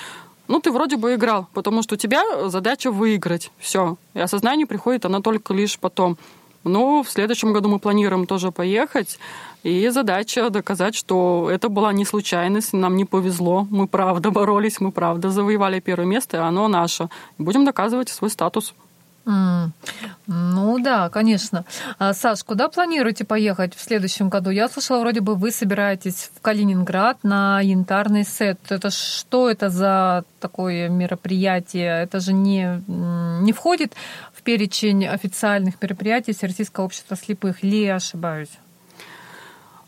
[0.48, 3.52] ну, ты вроде бы играл, потому что у тебя задача выиграть.
[3.58, 3.98] Все.
[4.14, 6.18] И осознание приходит, она только лишь потом.
[6.64, 9.20] Но в следующем году мы планируем тоже поехать.
[9.64, 14.92] И задача доказать, что это была не случайность, нам не повезло, мы правда боролись, мы
[14.92, 17.10] правда завоевали первое место, и оно наше.
[17.38, 18.74] Будем доказывать свой статус.
[19.26, 19.70] Mm.
[20.28, 21.66] Ну да, конечно.
[22.00, 24.50] А, Саш, куда планируете поехать в следующем году?
[24.50, 28.60] Я слышала, вроде бы вы собираетесь в Калининград на янтарный сет.
[28.70, 32.04] Это что это за такое мероприятие?
[32.04, 33.94] Это же не, не входит
[34.44, 37.64] перечень официальных мероприятий Всероссийского общества слепых.
[37.64, 38.52] Ли я ошибаюсь?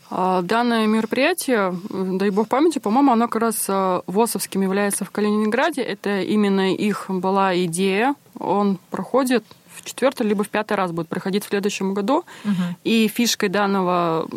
[0.10, 5.82] А, данное мероприятие, дай бог памяти, по-моему, оно как раз а, ВОСовским является в Калининграде.
[5.82, 8.13] Это именно их была идея.
[8.38, 9.44] Он проходит
[9.84, 12.24] в четвертый либо в пятый раз будет проходить в следующем году.
[12.46, 12.54] Угу.
[12.84, 14.28] И фишкой данного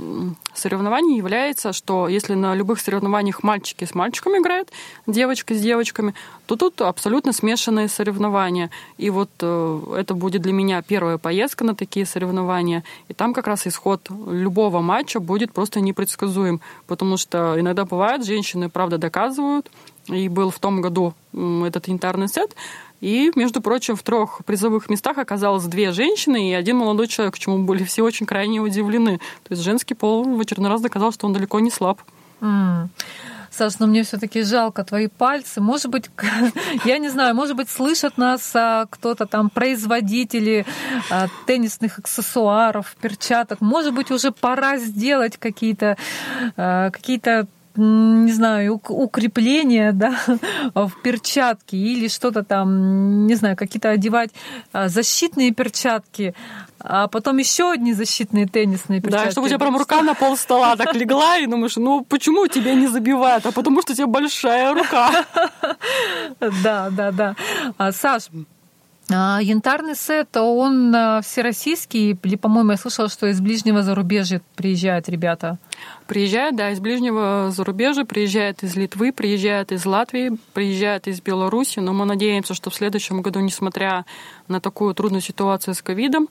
[0.54, 4.70] соревнования является, что если на любых соревнованиях мальчики с мальчиками играют,
[5.06, 6.14] девочки с девочками,
[6.46, 8.70] то тут абсолютно смешанные соревнования.
[8.98, 12.84] И вот э, это будет для меня первая поездка на такие соревнования.
[13.08, 16.60] И там как раз исход любого матча будет просто непредсказуем.
[16.86, 19.70] Потому что иногда бывает, женщины, правда, доказывают,
[20.08, 22.54] и был в том году этот янтарный сет,
[23.00, 27.38] и, между прочим, в трех призовых местах оказалось две женщины и один молодой человек, к
[27.38, 29.18] чему были все очень крайне удивлены.
[29.44, 32.00] То есть женский пол в очередной раз доказал, что он далеко не слаб.
[32.40, 32.88] Mm.
[33.50, 35.60] Саш, но мне все-таки жалко твои пальцы.
[35.60, 36.10] Может быть,
[36.84, 40.66] я не знаю, может быть, слышат нас а, кто-то там, производители
[41.10, 43.60] а, теннисных аксессуаров, перчаток.
[43.62, 45.96] Может быть, уже пора сделать какие-то
[46.56, 50.18] а, какие-то не знаю, укрепления, да,
[50.74, 54.30] в перчатки или что-то там, не знаю, какие-то одевать
[54.72, 56.34] а, защитные перчатки,
[56.80, 59.26] а потом еще одни защитные теннисные перчатки.
[59.26, 62.46] Да, чтобы у тебя прям рука на пол стола так легла, и думаешь, ну почему
[62.46, 63.46] тебя не забивают?
[63.46, 65.24] А потому что у тебя большая рука.
[66.62, 67.36] Да, да, да.
[67.78, 68.28] А, Саш,
[69.08, 75.58] янтарный сет, он а, всероссийский, или, по-моему, я слышала, что из ближнего зарубежья приезжают ребята.
[76.08, 81.92] Приезжают, да, из ближнего зарубежья, приезжают из Литвы, приезжают из Латвии, приезжают из Беларуси, но
[81.92, 84.04] мы надеемся, что в следующем году, несмотря
[84.48, 86.28] на такую трудную ситуацию с ковидом,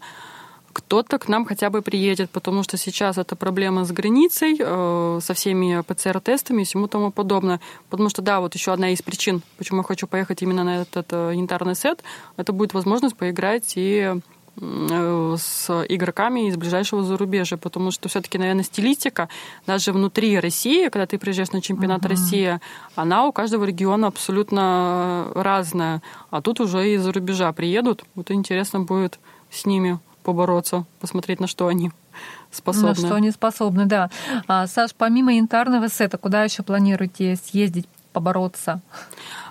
[0.75, 5.33] кто-то к нам хотя бы приедет, потому что сейчас это проблема с границей, э, со
[5.33, 7.61] всеми ПЦР-тестами и всему тому подобное.
[7.89, 11.07] Потому что, да, вот еще одна из причин, почему я хочу поехать именно на этот
[11.11, 12.03] э, янтарный сет,
[12.35, 14.15] это будет возможность поиграть и
[14.59, 19.29] э, с игроками из ближайшего зарубежья, потому что все-таки, наверное, стилистика
[19.65, 22.09] даже внутри России, когда ты приезжаешь на чемпионат uh-huh.
[22.09, 22.59] России,
[22.95, 26.01] она у каждого региона абсолютно разная,
[26.31, 29.19] а тут уже из-за рубежа приедут, вот интересно будет
[29.49, 31.91] с ними побороться, посмотреть, на что они
[32.51, 32.89] способны.
[32.89, 34.09] На что они способны, да.
[34.47, 38.81] А, Саш, помимо янтарного сета, куда еще планируете съездить, побороться?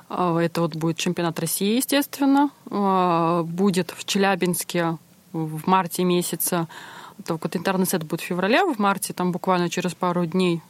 [0.09, 2.51] А, это вот будет чемпионат России, естественно.
[2.71, 4.99] А, будет в Челябинске
[5.33, 6.67] в марте месяце.
[7.25, 10.63] Так вот янтарный сет будет в феврале, в марте, там буквально через пару дней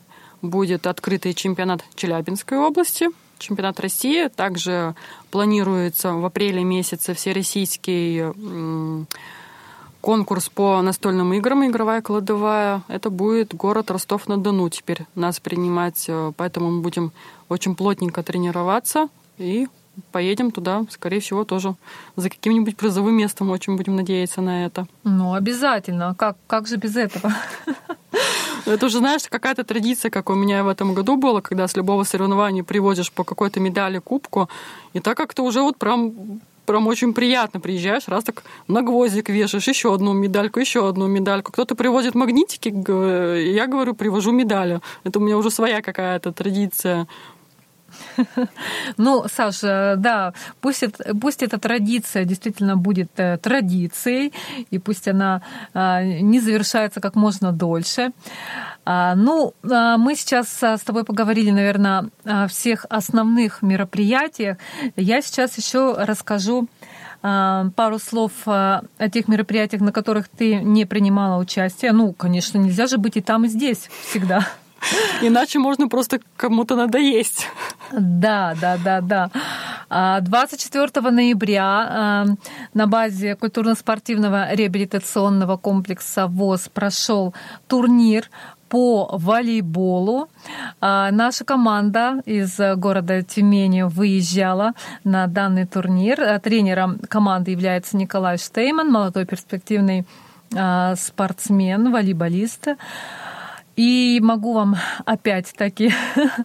[0.42, 4.28] будет открытый чемпионат Челябинской области, чемпионат России.
[4.28, 4.94] Также
[5.30, 8.24] планируется в апреле месяце всероссийский
[10.04, 12.82] конкурс по настольным играм «Игровая кладовая».
[12.88, 17.10] Это будет город Ростов-на-Дону теперь нас принимать, э, поэтому мы будем
[17.48, 19.66] очень плотненько тренироваться и
[20.12, 21.74] поедем туда, скорее всего, тоже
[22.16, 23.48] за каким-нибудь призовым местом.
[23.48, 24.86] Очень будем надеяться на это.
[25.04, 26.14] Ну, обязательно.
[26.18, 27.32] Как, как же без этого?
[28.66, 32.04] Это уже, знаешь, какая-то традиция, как у меня в этом году было, когда с любого
[32.04, 34.50] соревнования приводишь по какой-то медали, кубку,
[34.92, 39.68] и так как-то уже вот прям прям очень приятно приезжаешь, раз так на гвоздик вешаешь,
[39.68, 41.52] еще одну медальку, еще одну медальку.
[41.52, 44.80] Кто-то привозит магнитики, я говорю, привожу медали.
[45.04, 47.06] Это у меня уже своя какая-то традиция.
[48.96, 54.32] Ну, Саша, да, пусть, это, пусть эта традиция действительно будет э, традицией,
[54.70, 55.42] и пусть она
[55.72, 58.12] а, не завершается как можно дольше.
[58.84, 64.58] А, ну, а, мы сейчас с тобой поговорили, наверное, о всех основных мероприятиях.
[64.96, 66.68] Я сейчас еще расскажу
[67.22, 71.92] пару слов о тех мероприятиях, на которых ты не принимала участие.
[71.92, 74.46] Ну, конечно, нельзя же быть и там, и здесь всегда.
[75.22, 77.48] Иначе можно просто кому-то надоесть.
[77.92, 80.20] Да, да, да, да.
[80.20, 82.26] 24 ноября
[82.74, 87.34] на базе культурно-спортивного реабилитационного комплекса ВОЗ прошел
[87.68, 88.30] турнир
[88.68, 90.28] по волейболу.
[90.80, 94.72] Наша команда из города Тюмени выезжала
[95.04, 96.40] на данный турнир.
[96.40, 100.06] Тренером команды является Николай Штейман, молодой перспективный
[100.96, 102.68] спортсмен, волейболист.
[103.76, 105.92] И могу вам опять-таки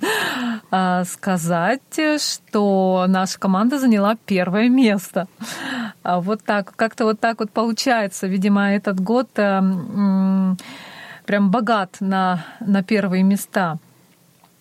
[0.71, 5.27] а, сказать, что наша команда заняла первое место.
[6.01, 8.25] А вот так, как-то вот так вот получается.
[8.25, 9.61] Видимо, этот год э,
[11.25, 13.77] прям богат на, на первые места.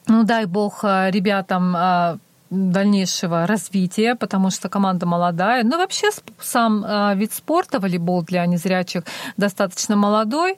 [0.07, 2.19] Ну, дай бог э, ребятам а,
[2.51, 5.65] дальнейшего развития, потому что команда молодая.
[5.65, 6.09] Но вообще
[6.41, 9.05] сам а, вид спорта, волейбол для незрячих,
[9.37, 10.57] достаточно молодой.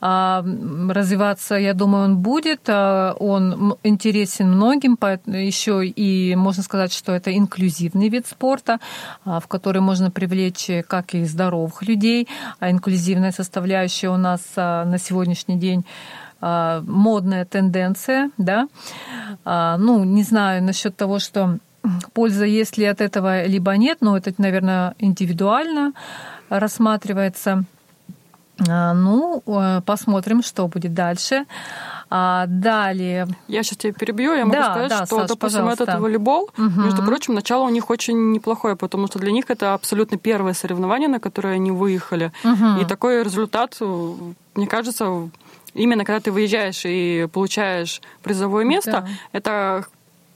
[0.00, 0.44] А,
[0.88, 2.62] развиваться, я думаю, он будет.
[2.68, 8.78] А, он интересен многим, еще и можно сказать, что это инклюзивный вид спорта,
[9.24, 12.28] в который можно привлечь как и здоровых людей.
[12.60, 15.84] А инклюзивная составляющая у нас на сегодняшний день
[16.42, 18.68] модная тенденция, да.
[19.44, 21.58] А, ну, не знаю насчет того, что
[22.12, 25.92] польза есть ли от этого, либо нет, но это, наверное, индивидуально
[26.48, 27.64] рассматривается.
[28.68, 31.46] А, ну, э, посмотрим, что будет дальше.
[32.10, 33.26] А далее.
[33.48, 34.34] Я сейчас тебя перебью.
[34.34, 35.84] Я могу да, сказать, да, что, Саш, допустим, пожалуйста.
[35.84, 36.80] этот волейбол, угу.
[36.82, 41.08] между прочим, начало у них очень неплохое, потому что для них это абсолютно первое соревнование,
[41.08, 42.30] на которое они выехали.
[42.44, 42.82] Угу.
[42.82, 44.14] И такой результат, э,
[44.54, 45.30] мне кажется,
[45.74, 49.08] именно когда ты выезжаешь и получаешь призовое место, да.
[49.32, 49.86] это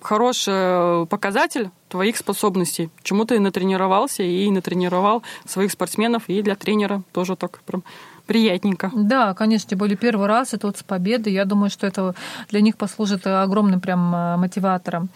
[0.00, 7.36] хороший показатель твоих способностей, чему ты натренировался и натренировал своих спортсменов, и для тренера тоже
[7.36, 7.82] так прям
[8.26, 8.90] приятненько.
[8.94, 11.30] Да, конечно, тем более первый раз, это вот с победы.
[11.30, 12.14] Я думаю, что это
[12.50, 15.08] для них послужит огромным прям э, мотиватором.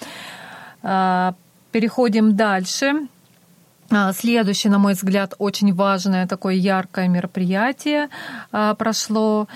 [0.83, 1.35] А,
[1.73, 3.09] переходим дальше.
[3.93, 8.09] А, следующее, на мой взгляд, очень важное такое яркое мероприятие
[8.53, 9.49] а, прошло.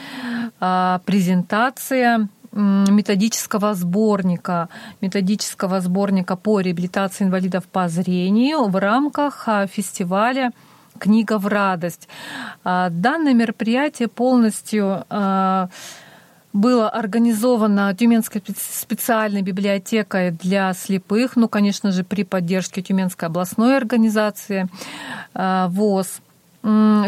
[0.61, 4.69] А, презентация методического сборника,
[5.01, 10.53] методического сборника по реабилитации инвалидов по зрению в рамках фестиваля
[11.01, 12.09] «Книга в радость».
[12.63, 15.05] Данное мероприятие полностью
[16.55, 24.69] было организовано Тюменской специальной библиотекой для слепых, ну, конечно же, при поддержке Тюменской областной организации
[25.35, 26.21] э, ВОЗ.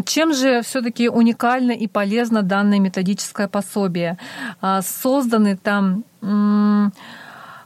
[0.04, 4.18] Чем же все-таки уникально и полезно данное методическое пособие?
[4.60, 6.04] А, созданы там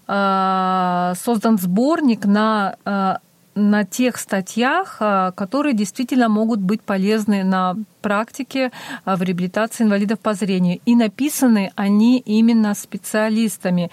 [0.07, 3.19] а, создан сборник на а,
[3.61, 4.97] на тех статьях,
[5.35, 8.73] которые действительно могут быть полезны на практике
[9.05, 10.81] в реабилитации инвалидов по зрению.
[10.87, 13.91] И написаны они именно специалистами.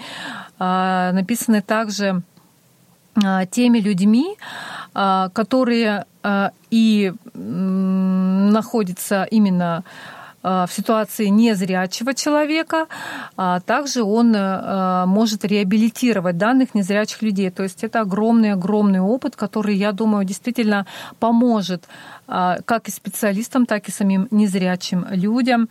[0.59, 2.21] Написаны также
[3.51, 4.37] теми людьми,
[5.33, 6.05] которые
[6.71, 10.16] и находится именно а,
[10.47, 12.87] в ситуации незрячего человека,
[13.35, 17.49] а также он э, может реабилитировать данных незрячих людей.
[17.49, 20.85] То есть это огромный-огромный опыт, который, я думаю, действительно
[21.19, 21.87] поможет
[22.27, 25.69] а, как и специалистам, так и самим незрячим людям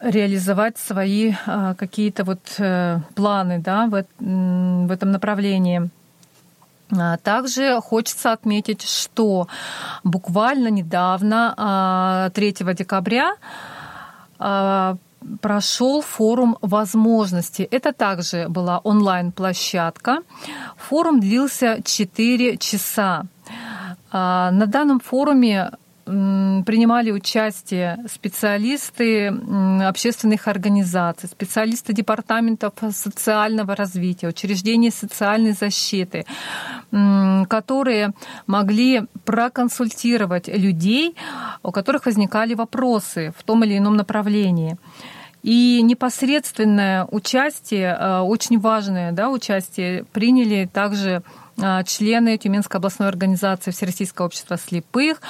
[0.00, 1.32] реализовать свои
[1.76, 3.94] какие-то вот э, планы да, в
[4.92, 5.90] этом направлении.
[6.90, 9.48] А, также хочется отметить, что
[10.04, 13.34] буквально недавно, 3 а, декабря,
[14.38, 14.96] а,
[15.40, 17.68] прошел форум возможностей.
[17.70, 20.18] Это также была онлайн-площадка.
[20.76, 23.24] Форум длился 4 часа.
[24.12, 25.72] На данном форуме
[26.08, 29.28] принимали участие специалисты
[29.82, 36.24] общественных организаций, специалисты департаментов социального развития, учреждений социальной защиты,
[36.90, 38.12] которые
[38.46, 41.14] могли проконсультировать людей,
[41.62, 44.78] у которых возникали вопросы в том или ином направлении.
[45.42, 51.22] И непосредственное участие, э, очень важное да, участие, приняли также
[51.84, 55.20] члены Тюменской областной организации Всероссийского общества слепых.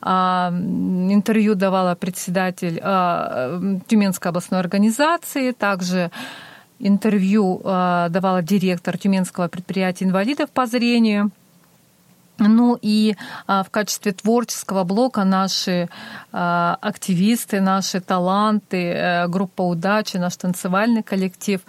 [0.00, 6.10] А, интервью давала председатель а, Тюменской областной организации, также
[6.80, 11.32] интервью давала директор Тюменского предприятия инвалидов по зрению.
[12.38, 13.16] Ну и
[13.46, 15.88] а, в качестве творческого блока наши
[16.30, 21.60] а, активисты, наши таланты, а, группа удачи, наш танцевальный коллектив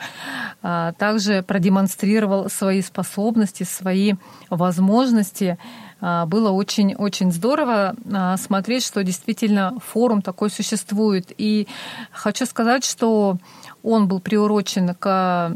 [0.61, 4.13] а, также продемонстрировал свои способности, свои
[4.49, 5.57] возможности.
[6.01, 7.93] Было очень-очень здорово
[8.37, 11.33] смотреть, что действительно форум такой существует.
[11.37, 11.67] И
[12.13, 13.37] хочу сказать, что
[13.83, 15.55] он был приурочен к,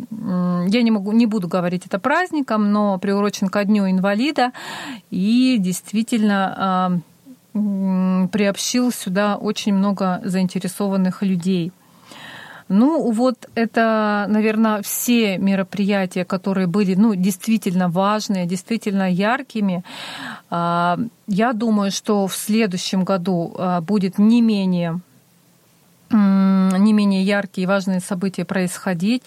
[0.68, 4.52] я не, могу, не буду говорить это праздником, но приурочен ко Дню инвалида
[5.12, 7.02] и действительно
[7.54, 11.72] а, приобщил сюда очень много заинтересованных людей.
[12.70, 19.84] Ну, вот это, наверное, все мероприятия, которые были ну, действительно важные, действительно яркими.
[20.50, 20.98] А,
[21.28, 25.02] я думаю, что в следующем году а, будет не менее
[26.18, 29.24] не менее яркие и важные события происходить.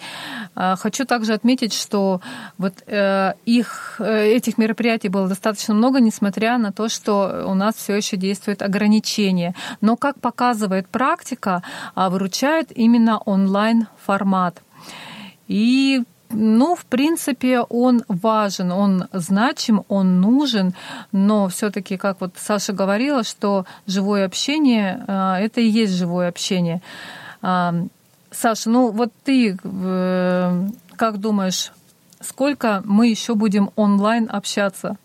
[0.55, 2.21] А, хочу также отметить, что
[2.57, 7.75] вот э, их, э, этих мероприятий было достаточно много, несмотря на то, что у нас
[7.75, 9.53] все еще действует ограничение.
[9.81, 11.63] Но, как показывает практика,
[11.95, 14.61] а, выручает именно онлайн-формат.
[15.47, 20.73] И ну, в принципе, он важен, он значим, он нужен,
[21.11, 26.81] но все-таки, как вот Саша говорила, что живое общение а, это и есть живое общение.
[27.41, 27.73] А,
[28.31, 31.71] Саша, ну вот ты э, как думаешь,
[32.19, 34.97] сколько мы еще будем онлайн общаться?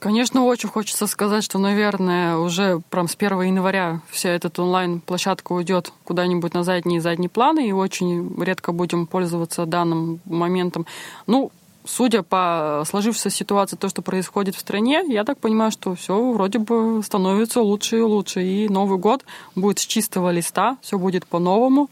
[0.00, 5.92] Конечно, очень хочется сказать, что, наверное, уже прям с 1 января вся эта онлайн-площадка уйдет
[6.04, 10.86] куда-нибудь на задние и задние планы, и очень редко будем пользоваться данным моментом.
[11.26, 11.52] Ну,
[11.84, 16.60] судя по сложившейся ситуации, то, что происходит в стране, я так понимаю, что все вроде
[16.60, 18.42] бы становится лучше и лучше.
[18.42, 21.90] И Новый год будет с чистого листа, все будет по-новому.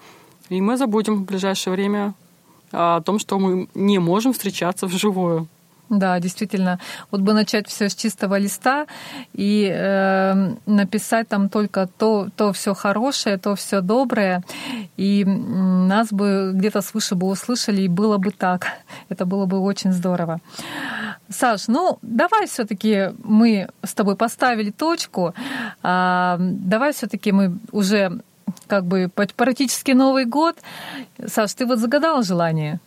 [0.49, 2.15] И мы забудем в ближайшее время
[2.73, 5.47] о том, что мы не можем встречаться вживую.
[5.91, 6.79] Да, действительно.
[7.11, 8.87] Вот бы начать все с чистого листа
[9.33, 14.45] и э, написать там только то, то все хорошее, то все доброе,
[14.99, 18.67] и нас бы где-то свыше бы услышали, и было бы так.
[19.09, 20.41] Это было бы очень здорово.
[21.31, 25.35] Саш, ну давай все-таки мы с тобой поставили точку.
[25.83, 28.21] А, давай все-таки мы уже
[28.67, 30.57] как бы практически Новый год.
[31.27, 32.79] Саш, ты вот загадала желание?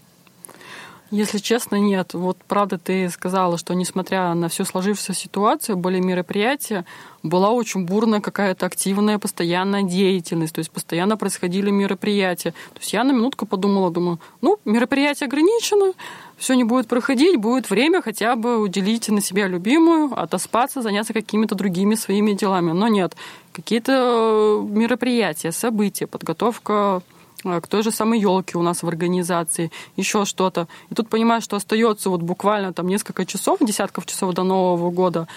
[1.11, 2.13] Если честно, нет.
[2.13, 6.85] Вот правда ты сказала, что несмотря на всю сложившуюся ситуацию, были мероприятия,
[7.21, 12.51] была очень бурная какая-то активная постоянная деятельность, то есть постоянно происходили мероприятия.
[12.51, 15.91] То есть я на минутку подумала, думаю, ну, мероприятие ограничено,
[16.37, 21.55] все не будет проходить, будет время хотя бы уделить на себя любимую, отоспаться, заняться какими-то
[21.55, 22.71] другими своими делами.
[22.71, 23.17] Но нет,
[23.51, 27.01] какие-то э, мероприятия, события, подготовка
[27.43, 30.67] к той же самой елке у нас в организации, еще что-то.
[30.89, 35.27] И тут понимаешь, что остается вот буквально там несколько часов, десятков часов до Нового года.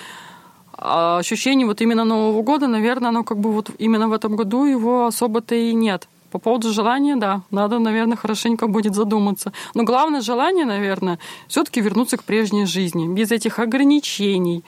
[0.77, 4.65] А ощущение вот именно Нового года, наверное, оно как бы вот именно в этом году
[4.65, 6.09] его особо-то и нет.
[6.31, 9.53] По поводу желания, да, надо, наверное, хорошенько будет задуматься.
[9.75, 14.65] Но главное желание, наверное, все-таки вернуться к прежней жизни, без этих ограничений,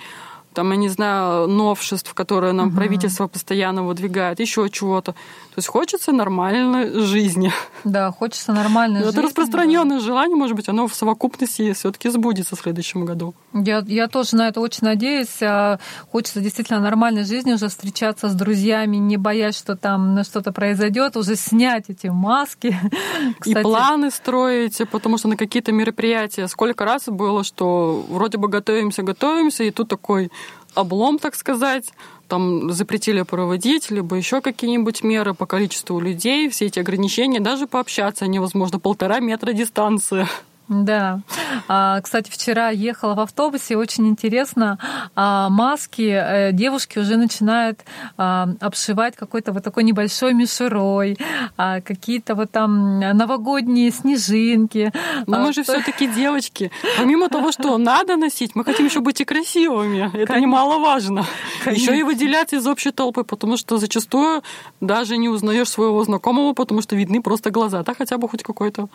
[0.56, 2.76] там, я не знаю, новшеств, которые нам угу.
[2.76, 5.14] правительство постоянно выдвигает, еще чего-то.
[5.56, 7.50] То есть хочется нормальной жизни.
[7.82, 9.12] Да, хочется нормальной жизни.
[9.14, 10.04] Это распространенное да.
[10.04, 13.34] желание, может быть, оно в совокупности все-таки сбудется в следующем году.
[13.54, 15.40] Я, я тоже на это очень надеюсь.
[15.40, 15.78] А
[16.12, 21.36] хочется действительно нормальной жизни, уже встречаться с друзьями, не боясь, что там что-то произойдет, уже
[21.36, 22.76] снять эти маски.
[23.40, 28.48] Кстати, И планы строить, потому что на какие-то мероприятия сколько раз было, что вроде бы
[28.48, 30.30] готовимся, готовимся, и тут такой
[30.74, 31.90] облом, так сказать,
[32.28, 38.26] там запретили проводить, либо еще какие-нибудь меры по количеству людей, все эти ограничения, даже пообщаться
[38.26, 40.26] невозможно, полтора метра дистанции.
[40.68, 41.20] Да.
[41.68, 44.78] А, кстати, вчера ехала в автобусе, очень интересно,
[45.14, 47.80] а, маски э, девушки уже начинают
[48.16, 51.18] а, обшивать какой-то вот такой небольшой мишурой,
[51.56, 54.92] какие-то вот там новогодние снежинки.
[55.26, 56.70] Но мы же все-таки девочки.
[56.98, 60.06] Помимо того, что надо носить, мы хотим еще быть и красивыми.
[60.06, 60.38] Это Конечно.
[60.38, 61.24] немаловажно.
[61.64, 61.82] Конечно.
[61.82, 64.42] Еще и выделяться из общей толпы, потому что зачастую
[64.80, 67.82] даже не узнаешь своего знакомого, потому что видны просто глаза.
[67.82, 68.88] Да, хотя бы хоть какой-то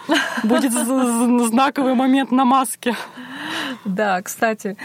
[0.44, 2.96] будет знак знаковый момент на маске.
[3.86, 4.78] Да, кстати,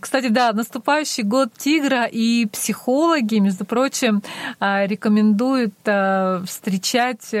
[0.00, 4.22] кстати, да, наступающий год тигра и психологи, между прочим,
[4.58, 7.34] а, рекомендуют а, встречать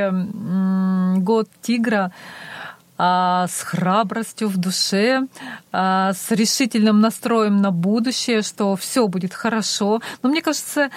[1.24, 2.12] год тигра
[2.96, 5.26] а, с храбростью в душе,
[5.72, 10.00] с решительным настроем на будущее, что все будет хорошо.
[10.22, 10.90] Но мне кажется,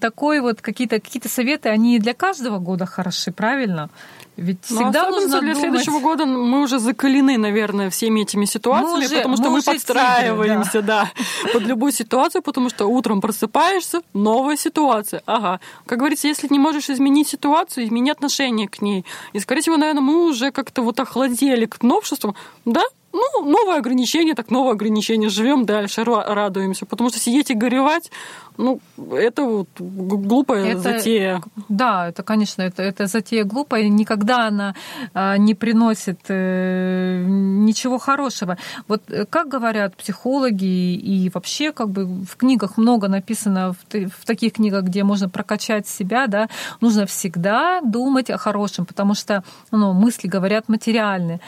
[0.00, 3.88] такой вот какие-то какие советы, они для каждого года хороши, правильно?
[4.36, 5.58] Ведь ну, всегда Но нужно для думать...
[5.58, 10.70] следующего года мы уже закалены, наверное, всеми этими ситуациями, уже, потому что мы, мы подстраиваемся,
[10.70, 11.10] тигры, да.
[11.44, 15.22] да, под любую ситуацию, потому что утром просыпаешься, новая ситуация.
[15.26, 15.60] Ага.
[15.84, 19.04] Как говорится, если не можешь изменить ситуацию, измени отношение к ней.
[19.34, 22.34] И, скорее всего, наверное, мы уже как-то вот охладели к новшествам.
[22.64, 25.28] Да, ну, новое ограничение, так новое ограничение.
[25.28, 26.86] Живем дальше, радуемся.
[26.86, 28.10] Потому что сидеть и горевать,
[28.58, 28.80] ну,
[29.12, 31.42] это вот глупая это, затея.
[31.68, 33.88] Да, это, конечно, это, это затея глупая.
[33.88, 34.74] Никогда она
[35.14, 38.58] а, не приносит э, ничего хорошего.
[38.88, 44.24] Вот э, как говорят психологи и вообще как бы в книгах много написано, в, в
[44.26, 46.48] таких книгах, где можно прокачать себя, да,
[46.80, 51.40] нужно всегда думать о хорошем, потому что ну, мысли говорят материальны.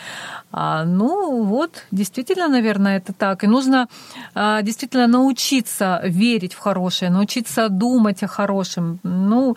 [0.57, 3.45] А, ну вот, действительно, наверное, это так.
[3.45, 3.89] И нужно
[4.35, 8.99] а, действительно научиться верить в хорошее, научиться думать о хорошем.
[9.03, 9.57] Ну,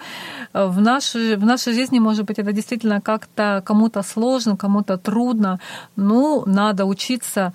[0.54, 5.60] в нашей, в нашей жизни, может быть, это действительно как-то кому-то сложно, кому-то трудно.
[5.96, 7.54] Ну, надо учиться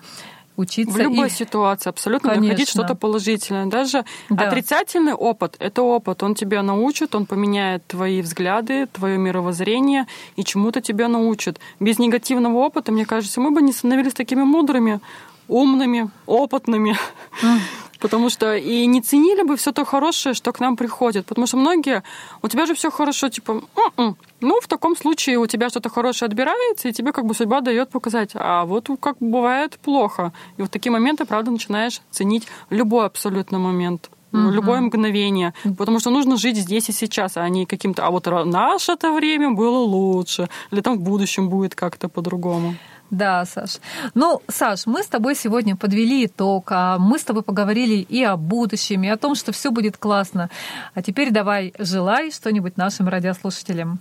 [0.57, 0.93] учиться.
[0.93, 1.31] В любой и...
[1.31, 2.47] ситуации абсолютно Конечно.
[2.47, 3.65] находить что-то положительное.
[3.65, 4.47] Даже да.
[4.47, 6.23] отрицательный опыт— это опыт.
[6.23, 10.05] Он тебя научит, он поменяет твои взгляды, твое мировоззрение
[10.35, 11.59] и чему-то тебя научит.
[11.79, 14.99] Без негативного опыта, мне кажется, мы бы не становились такими мудрыми,
[15.47, 16.95] умными, опытными.
[17.41, 17.59] Mm
[18.03, 21.25] потому что и не ценили бы все то хорошее, что к нам приходит.
[21.25, 22.03] Потому что многие,
[22.41, 23.63] у тебя же все хорошо, типа,
[23.97, 24.17] М-м".
[24.41, 27.89] ну, в таком случае у тебя что-то хорошее отбирается, и тебе как бы судьба дает
[27.89, 30.33] показать, а вот как бывает плохо.
[30.57, 34.49] И вот такие моменты, правда, начинаешь ценить любой абсолютно момент угу.
[34.51, 38.91] любое мгновение, потому что нужно жить здесь и сейчас, а не каким-то, а вот наше
[38.91, 42.75] это время было лучше, или там в будущем будет как-то по-другому.
[43.13, 43.77] Да, Саш.
[44.15, 48.37] Ну, Саш, мы с тобой сегодня подвели итог, а мы с тобой поговорили и о
[48.37, 50.49] будущем, и о том, что все будет классно.
[50.95, 53.99] А теперь давай желай что-нибудь нашим радиослушателям.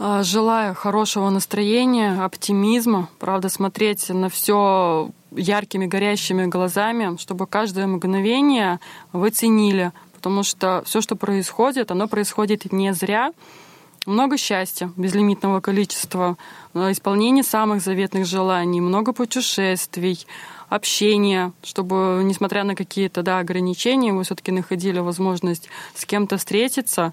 [0.00, 8.80] А, желаю хорошего настроения, оптимизма, правда, смотреть на все яркими, горящими глазами, чтобы каждое мгновение
[9.12, 13.30] вы ценили, потому что все, что происходит, оно происходит не зря,
[14.06, 16.36] много счастья, безлимитного количества,
[16.74, 20.26] э, исполнение самых заветных желаний, много путешествий,
[20.68, 27.12] общения, чтобы, несмотря на какие-то да, ограничения, вы все-таки находили возможность с кем-то встретиться.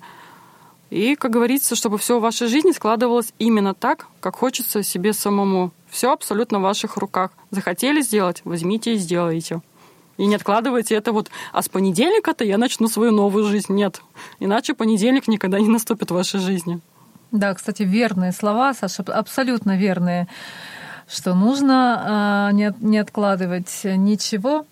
[0.90, 5.72] И, как говорится, чтобы все в вашей жизни складывалось именно так, как хочется себе самому.
[5.90, 7.32] Все абсолютно в ваших руках.
[7.50, 9.62] Захотели сделать, возьмите и сделайте.
[10.22, 13.74] И не откладывайте это вот, а с понедельника-то я начну свою новую жизнь.
[13.74, 14.02] Нет.
[14.40, 16.80] Иначе понедельник никогда не наступит в вашей жизни.
[17.32, 20.28] Да, кстати, верные слова, Саша, абсолютно верные,
[21.08, 24.68] что нужно а, не, не откладывать ничего,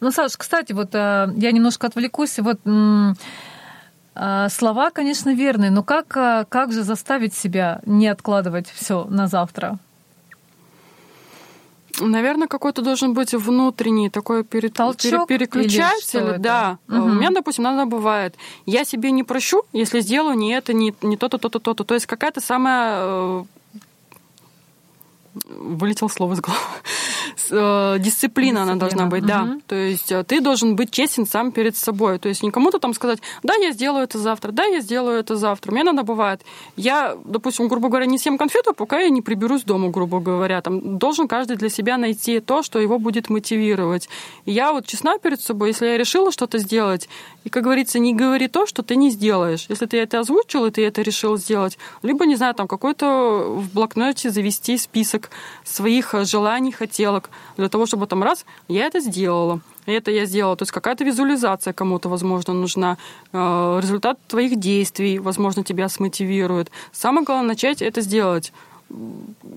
[0.00, 2.38] Ну, Саш, кстати, вот э, я немножко отвлекусь.
[2.38, 9.04] Вот э, слова, конечно, верные, но как, э, как же заставить себя не откладывать все
[9.04, 9.78] на завтра?
[12.00, 14.68] Наверное, какой-то должен быть внутренний такой пере...
[14.68, 16.38] Толчок переключатель.
[16.38, 16.78] Да.
[16.88, 16.96] Угу.
[16.96, 18.34] У меня, допустим, иногда бывает.
[18.66, 21.84] Я себе не прощу, если сделаю не это, не, не то-то, то-то, то-то.
[21.84, 23.44] То есть какая-то самая
[25.48, 26.60] вылетел слово из головы.
[27.36, 29.28] Дисциплина, Дисциплина она должна быть, угу.
[29.28, 29.58] да.
[29.66, 32.18] То есть э, ты должен быть честен сам перед собой.
[32.18, 35.36] То есть не кому-то там сказать, да, я сделаю это завтра, да, я сделаю это
[35.36, 35.72] завтра.
[35.72, 36.42] Мне надо бывает.
[36.76, 40.60] Я, допустим, грубо говоря, не съем конфету, пока я не приберусь дома, грубо говоря.
[40.60, 44.08] Там должен каждый для себя найти то, что его будет мотивировать.
[44.44, 47.08] И я вот честна перед собой, если я решила что-то сделать,
[47.44, 49.66] и, как говорится, не говори то, что ты не сделаешь.
[49.68, 53.74] Если ты это озвучил, и ты это решил сделать, либо, не знаю, там какой-то в
[53.74, 55.30] блокноте завести список
[55.62, 57.23] своих э, желаний, хотелок,
[57.56, 60.56] для того, чтобы там раз, я это сделала, это я сделала.
[60.56, 62.96] То есть какая-то визуализация кому-то, возможно, нужна.
[63.32, 66.70] Э, результат твоих действий, возможно, тебя смотивирует.
[66.92, 68.52] Самое главное начать это сделать.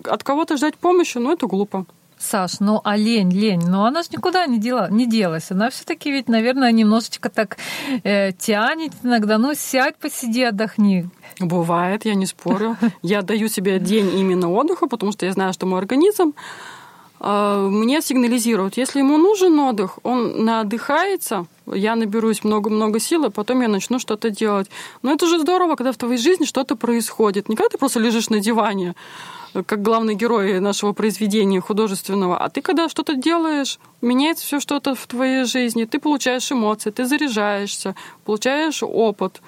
[0.06, 1.86] От кого-то ждать помощи, ну, это глупо.
[2.20, 5.52] Саш, ну а лень, лень, но она же никуда не, дела, не делась.
[5.52, 7.58] Она все-таки ведь, наверное, немножечко так
[8.04, 9.38] э, тянет иногда.
[9.38, 11.10] Ну, сядь, посиди, отдохни.
[11.40, 12.76] Бывает, я не спорю.
[13.04, 16.34] Я даю себе день именно отдыха, потому что я знаю, что мой организм
[17.20, 23.68] мне сигнализирует, если ему нужен отдых, он наотдыхается, я наберусь много-много сил, а потом я
[23.68, 24.70] начну что-то делать.
[25.02, 27.50] Но это же здорово, когда в твоей жизни что-то происходит.
[27.50, 28.96] Не когда ты просто лежишь на диване,
[29.66, 35.08] как главный герой нашего произведения художественного, а ты когда что-то делаешь, меняется все что-то в
[35.08, 37.96] твоей жизни, ты получаешь эмоции, ты заряжаешься,
[38.26, 39.42] получаешь опыт.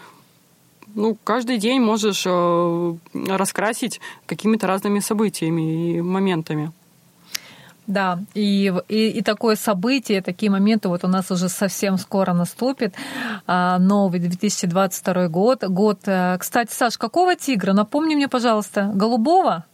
[0.96, 6.72] Ну, каждый день можешь э, раскрасить какими-то разными событиями и моментами.
[7.90, 12.94] Да, и, и, и такое событие, такие моменты вот у нас уже совсем скоро наступит.
[13.48, 15.64] А, новый 2022 год.
[15.64, 17.74] Год, э, кстати, Саш, какого тигра?
[17.74, 19.66] Напомни мне, пожалуйста, голубого?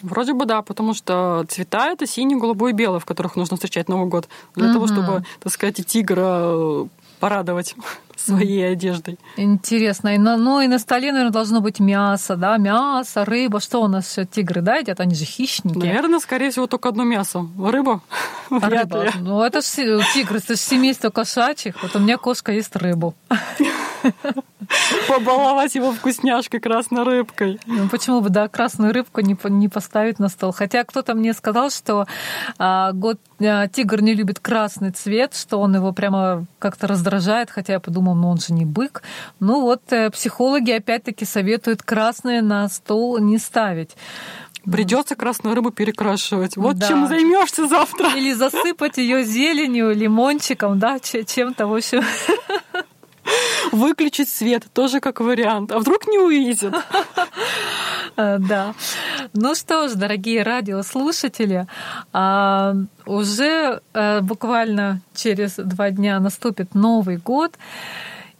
[0.00, 3.90] Вроде бы да, потому что цвета это синий, голубой и белый, в которых нужно встречать
[3.90, 4.26] Новый год.
[4.54, 4.72] Для угу.
[4.72, 6.86] того, чтобы, так сказать, тигра э,
[7.20, 7.74] порадовать
[8.16, 9.18] своей одеждой.
[9.36, 10.14] Интересно.
[10.14, 12.56] И на, ну и на столе, наверное, должно быть мясо, да?
[12.56, 13.60] Мясо, рыба.
[13.60, 15.00] Что у нас тигры, да, едят?
[15.00, 15.78] Они же хищники.
[15.78, 17.46] Наверное, скорее всего, только одно мясо.
[17.58, 18.00] Рыба?
[18.50, 19.12] А рыба.
[19.20, 21.82] Ну, это же тигры, это же семейство кошачьих.
[21.82, 23.14] Вот у меня кошка ест рыбу.
[25.08, 27.60] Побаловать его вкусняшкой красной рыбкой.
[27.66, 30.52] Ну, почему бы, да, красную рыбку не, не поставить на стол?
[30.52, 32.06] Хотя кто-то мне сказал, что
[32.58, 37.74] а, год, а, тигр не любит красный цвет, что он его прямо как-то раздражает, хотя
[37.74, 39.02] я подумала, ну он же не бык.
[39.40, 43.96] Ну вот э, психологи опять-таки советуют красное на стол не ставить.
[44.70, 46.56] Придется красную рыбу перекрашивать.
[46.56, 46.88] Вот да.
[46.88, 48.10] чем займешься завтра.
[48.14, 52.04] Или засыпать ее зеленью, лимончиком, да, чем-то, в общем.
[53.72, 55.72] Выключить свет тоже как вариант.
[55.72, 56.74] А вдруг не увидят?
[58.16, 58.74] Э, да.
[59.32, 61.66] Ну что ж, дорогие радиослушатели,
[62.12, 62.74] а,
[63.06, 67.56] уже э, буквально через два дня наступит Новый год.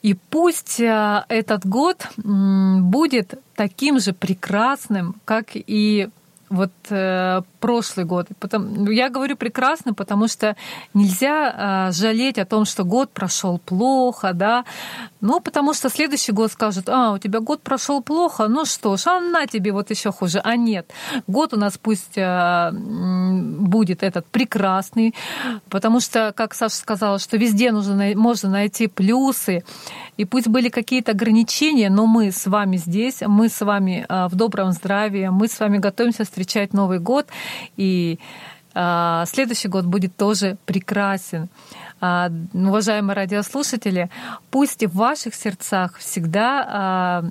[0.03, 6.09] И пусть э, этот год будет таким же прекрасным, как и
[6.51, 8.26] вот э, прошлый год.
[8.40, 10.57] Потом, ну, я говорю прекрасно, потому что
[10.94, 14.64] нельзя э, жалеть о том, что год прошел плохо, да.
[15.20, 19.07] Ну, потому что следующий год скажут, а, у тебя год прошел плохо, ну что ж,
[19.07, 20.40] а на тебе вот еще хуже.
[20.42, 20.90] А нет,
[21.26, 25.14] год у нас пусть э, будет этот прекрасный,
[25.68, 29.62] потому что, как Саша сказала, что везде нужно, можно найти плюсы,
[30.16, 34.34] и пусть были какие-то ограничения, но мы с вами здесь, мы с вами э, в
[34.34, 37.26] добром здравии, мы с вами готовимся встречать Новый год,
[37.76, 38.18] и
[38.74, 41.49] э, следующий год будет тоже прекрасен.
[42.01, 44.09] А, уважаемые радиослушатели,
[44.51, 47.24] пусть в ваших сердцах всегда, а,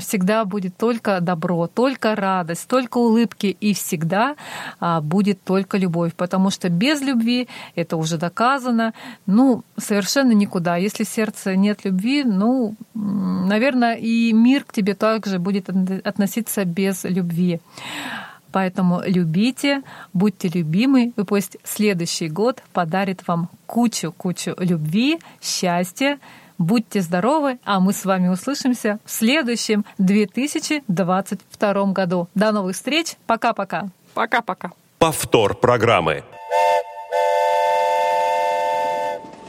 [0.00, 4.36] всегда будет только добро, только радость, только улыбки и всегда
[4.80, 8.94] а, будет только любовь, потому что без любви, это уже доказано,
[9.26, 10.76] ну, совершенно никуда.
[10.76, 17.04] Если в сердце нет любви, ну, наверное, и мир к тебе также будет относиться без
[17.04, 17.60] любви.
[18.52, 19.82] Поэтому любите,
[20.12, 26.18] будьте любимы, и пусть следующий год подарит вам кучу-кучу любви, счастья.
[26.58, 32.28] Будьте здоровы, а мы с вами услышимся в следующем 2022 году.
[32.34, 33.16] До новых встреч.
[33.26, 33.88] Пока-пока.
[34.14, 34.70] Пока-пока.
[34.98, 36.22] Повтор программы.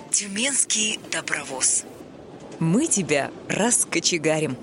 [0.09, 1.85] Тюменский добровоз.
[2.59, 4.55] Мы тебя раскочегарим.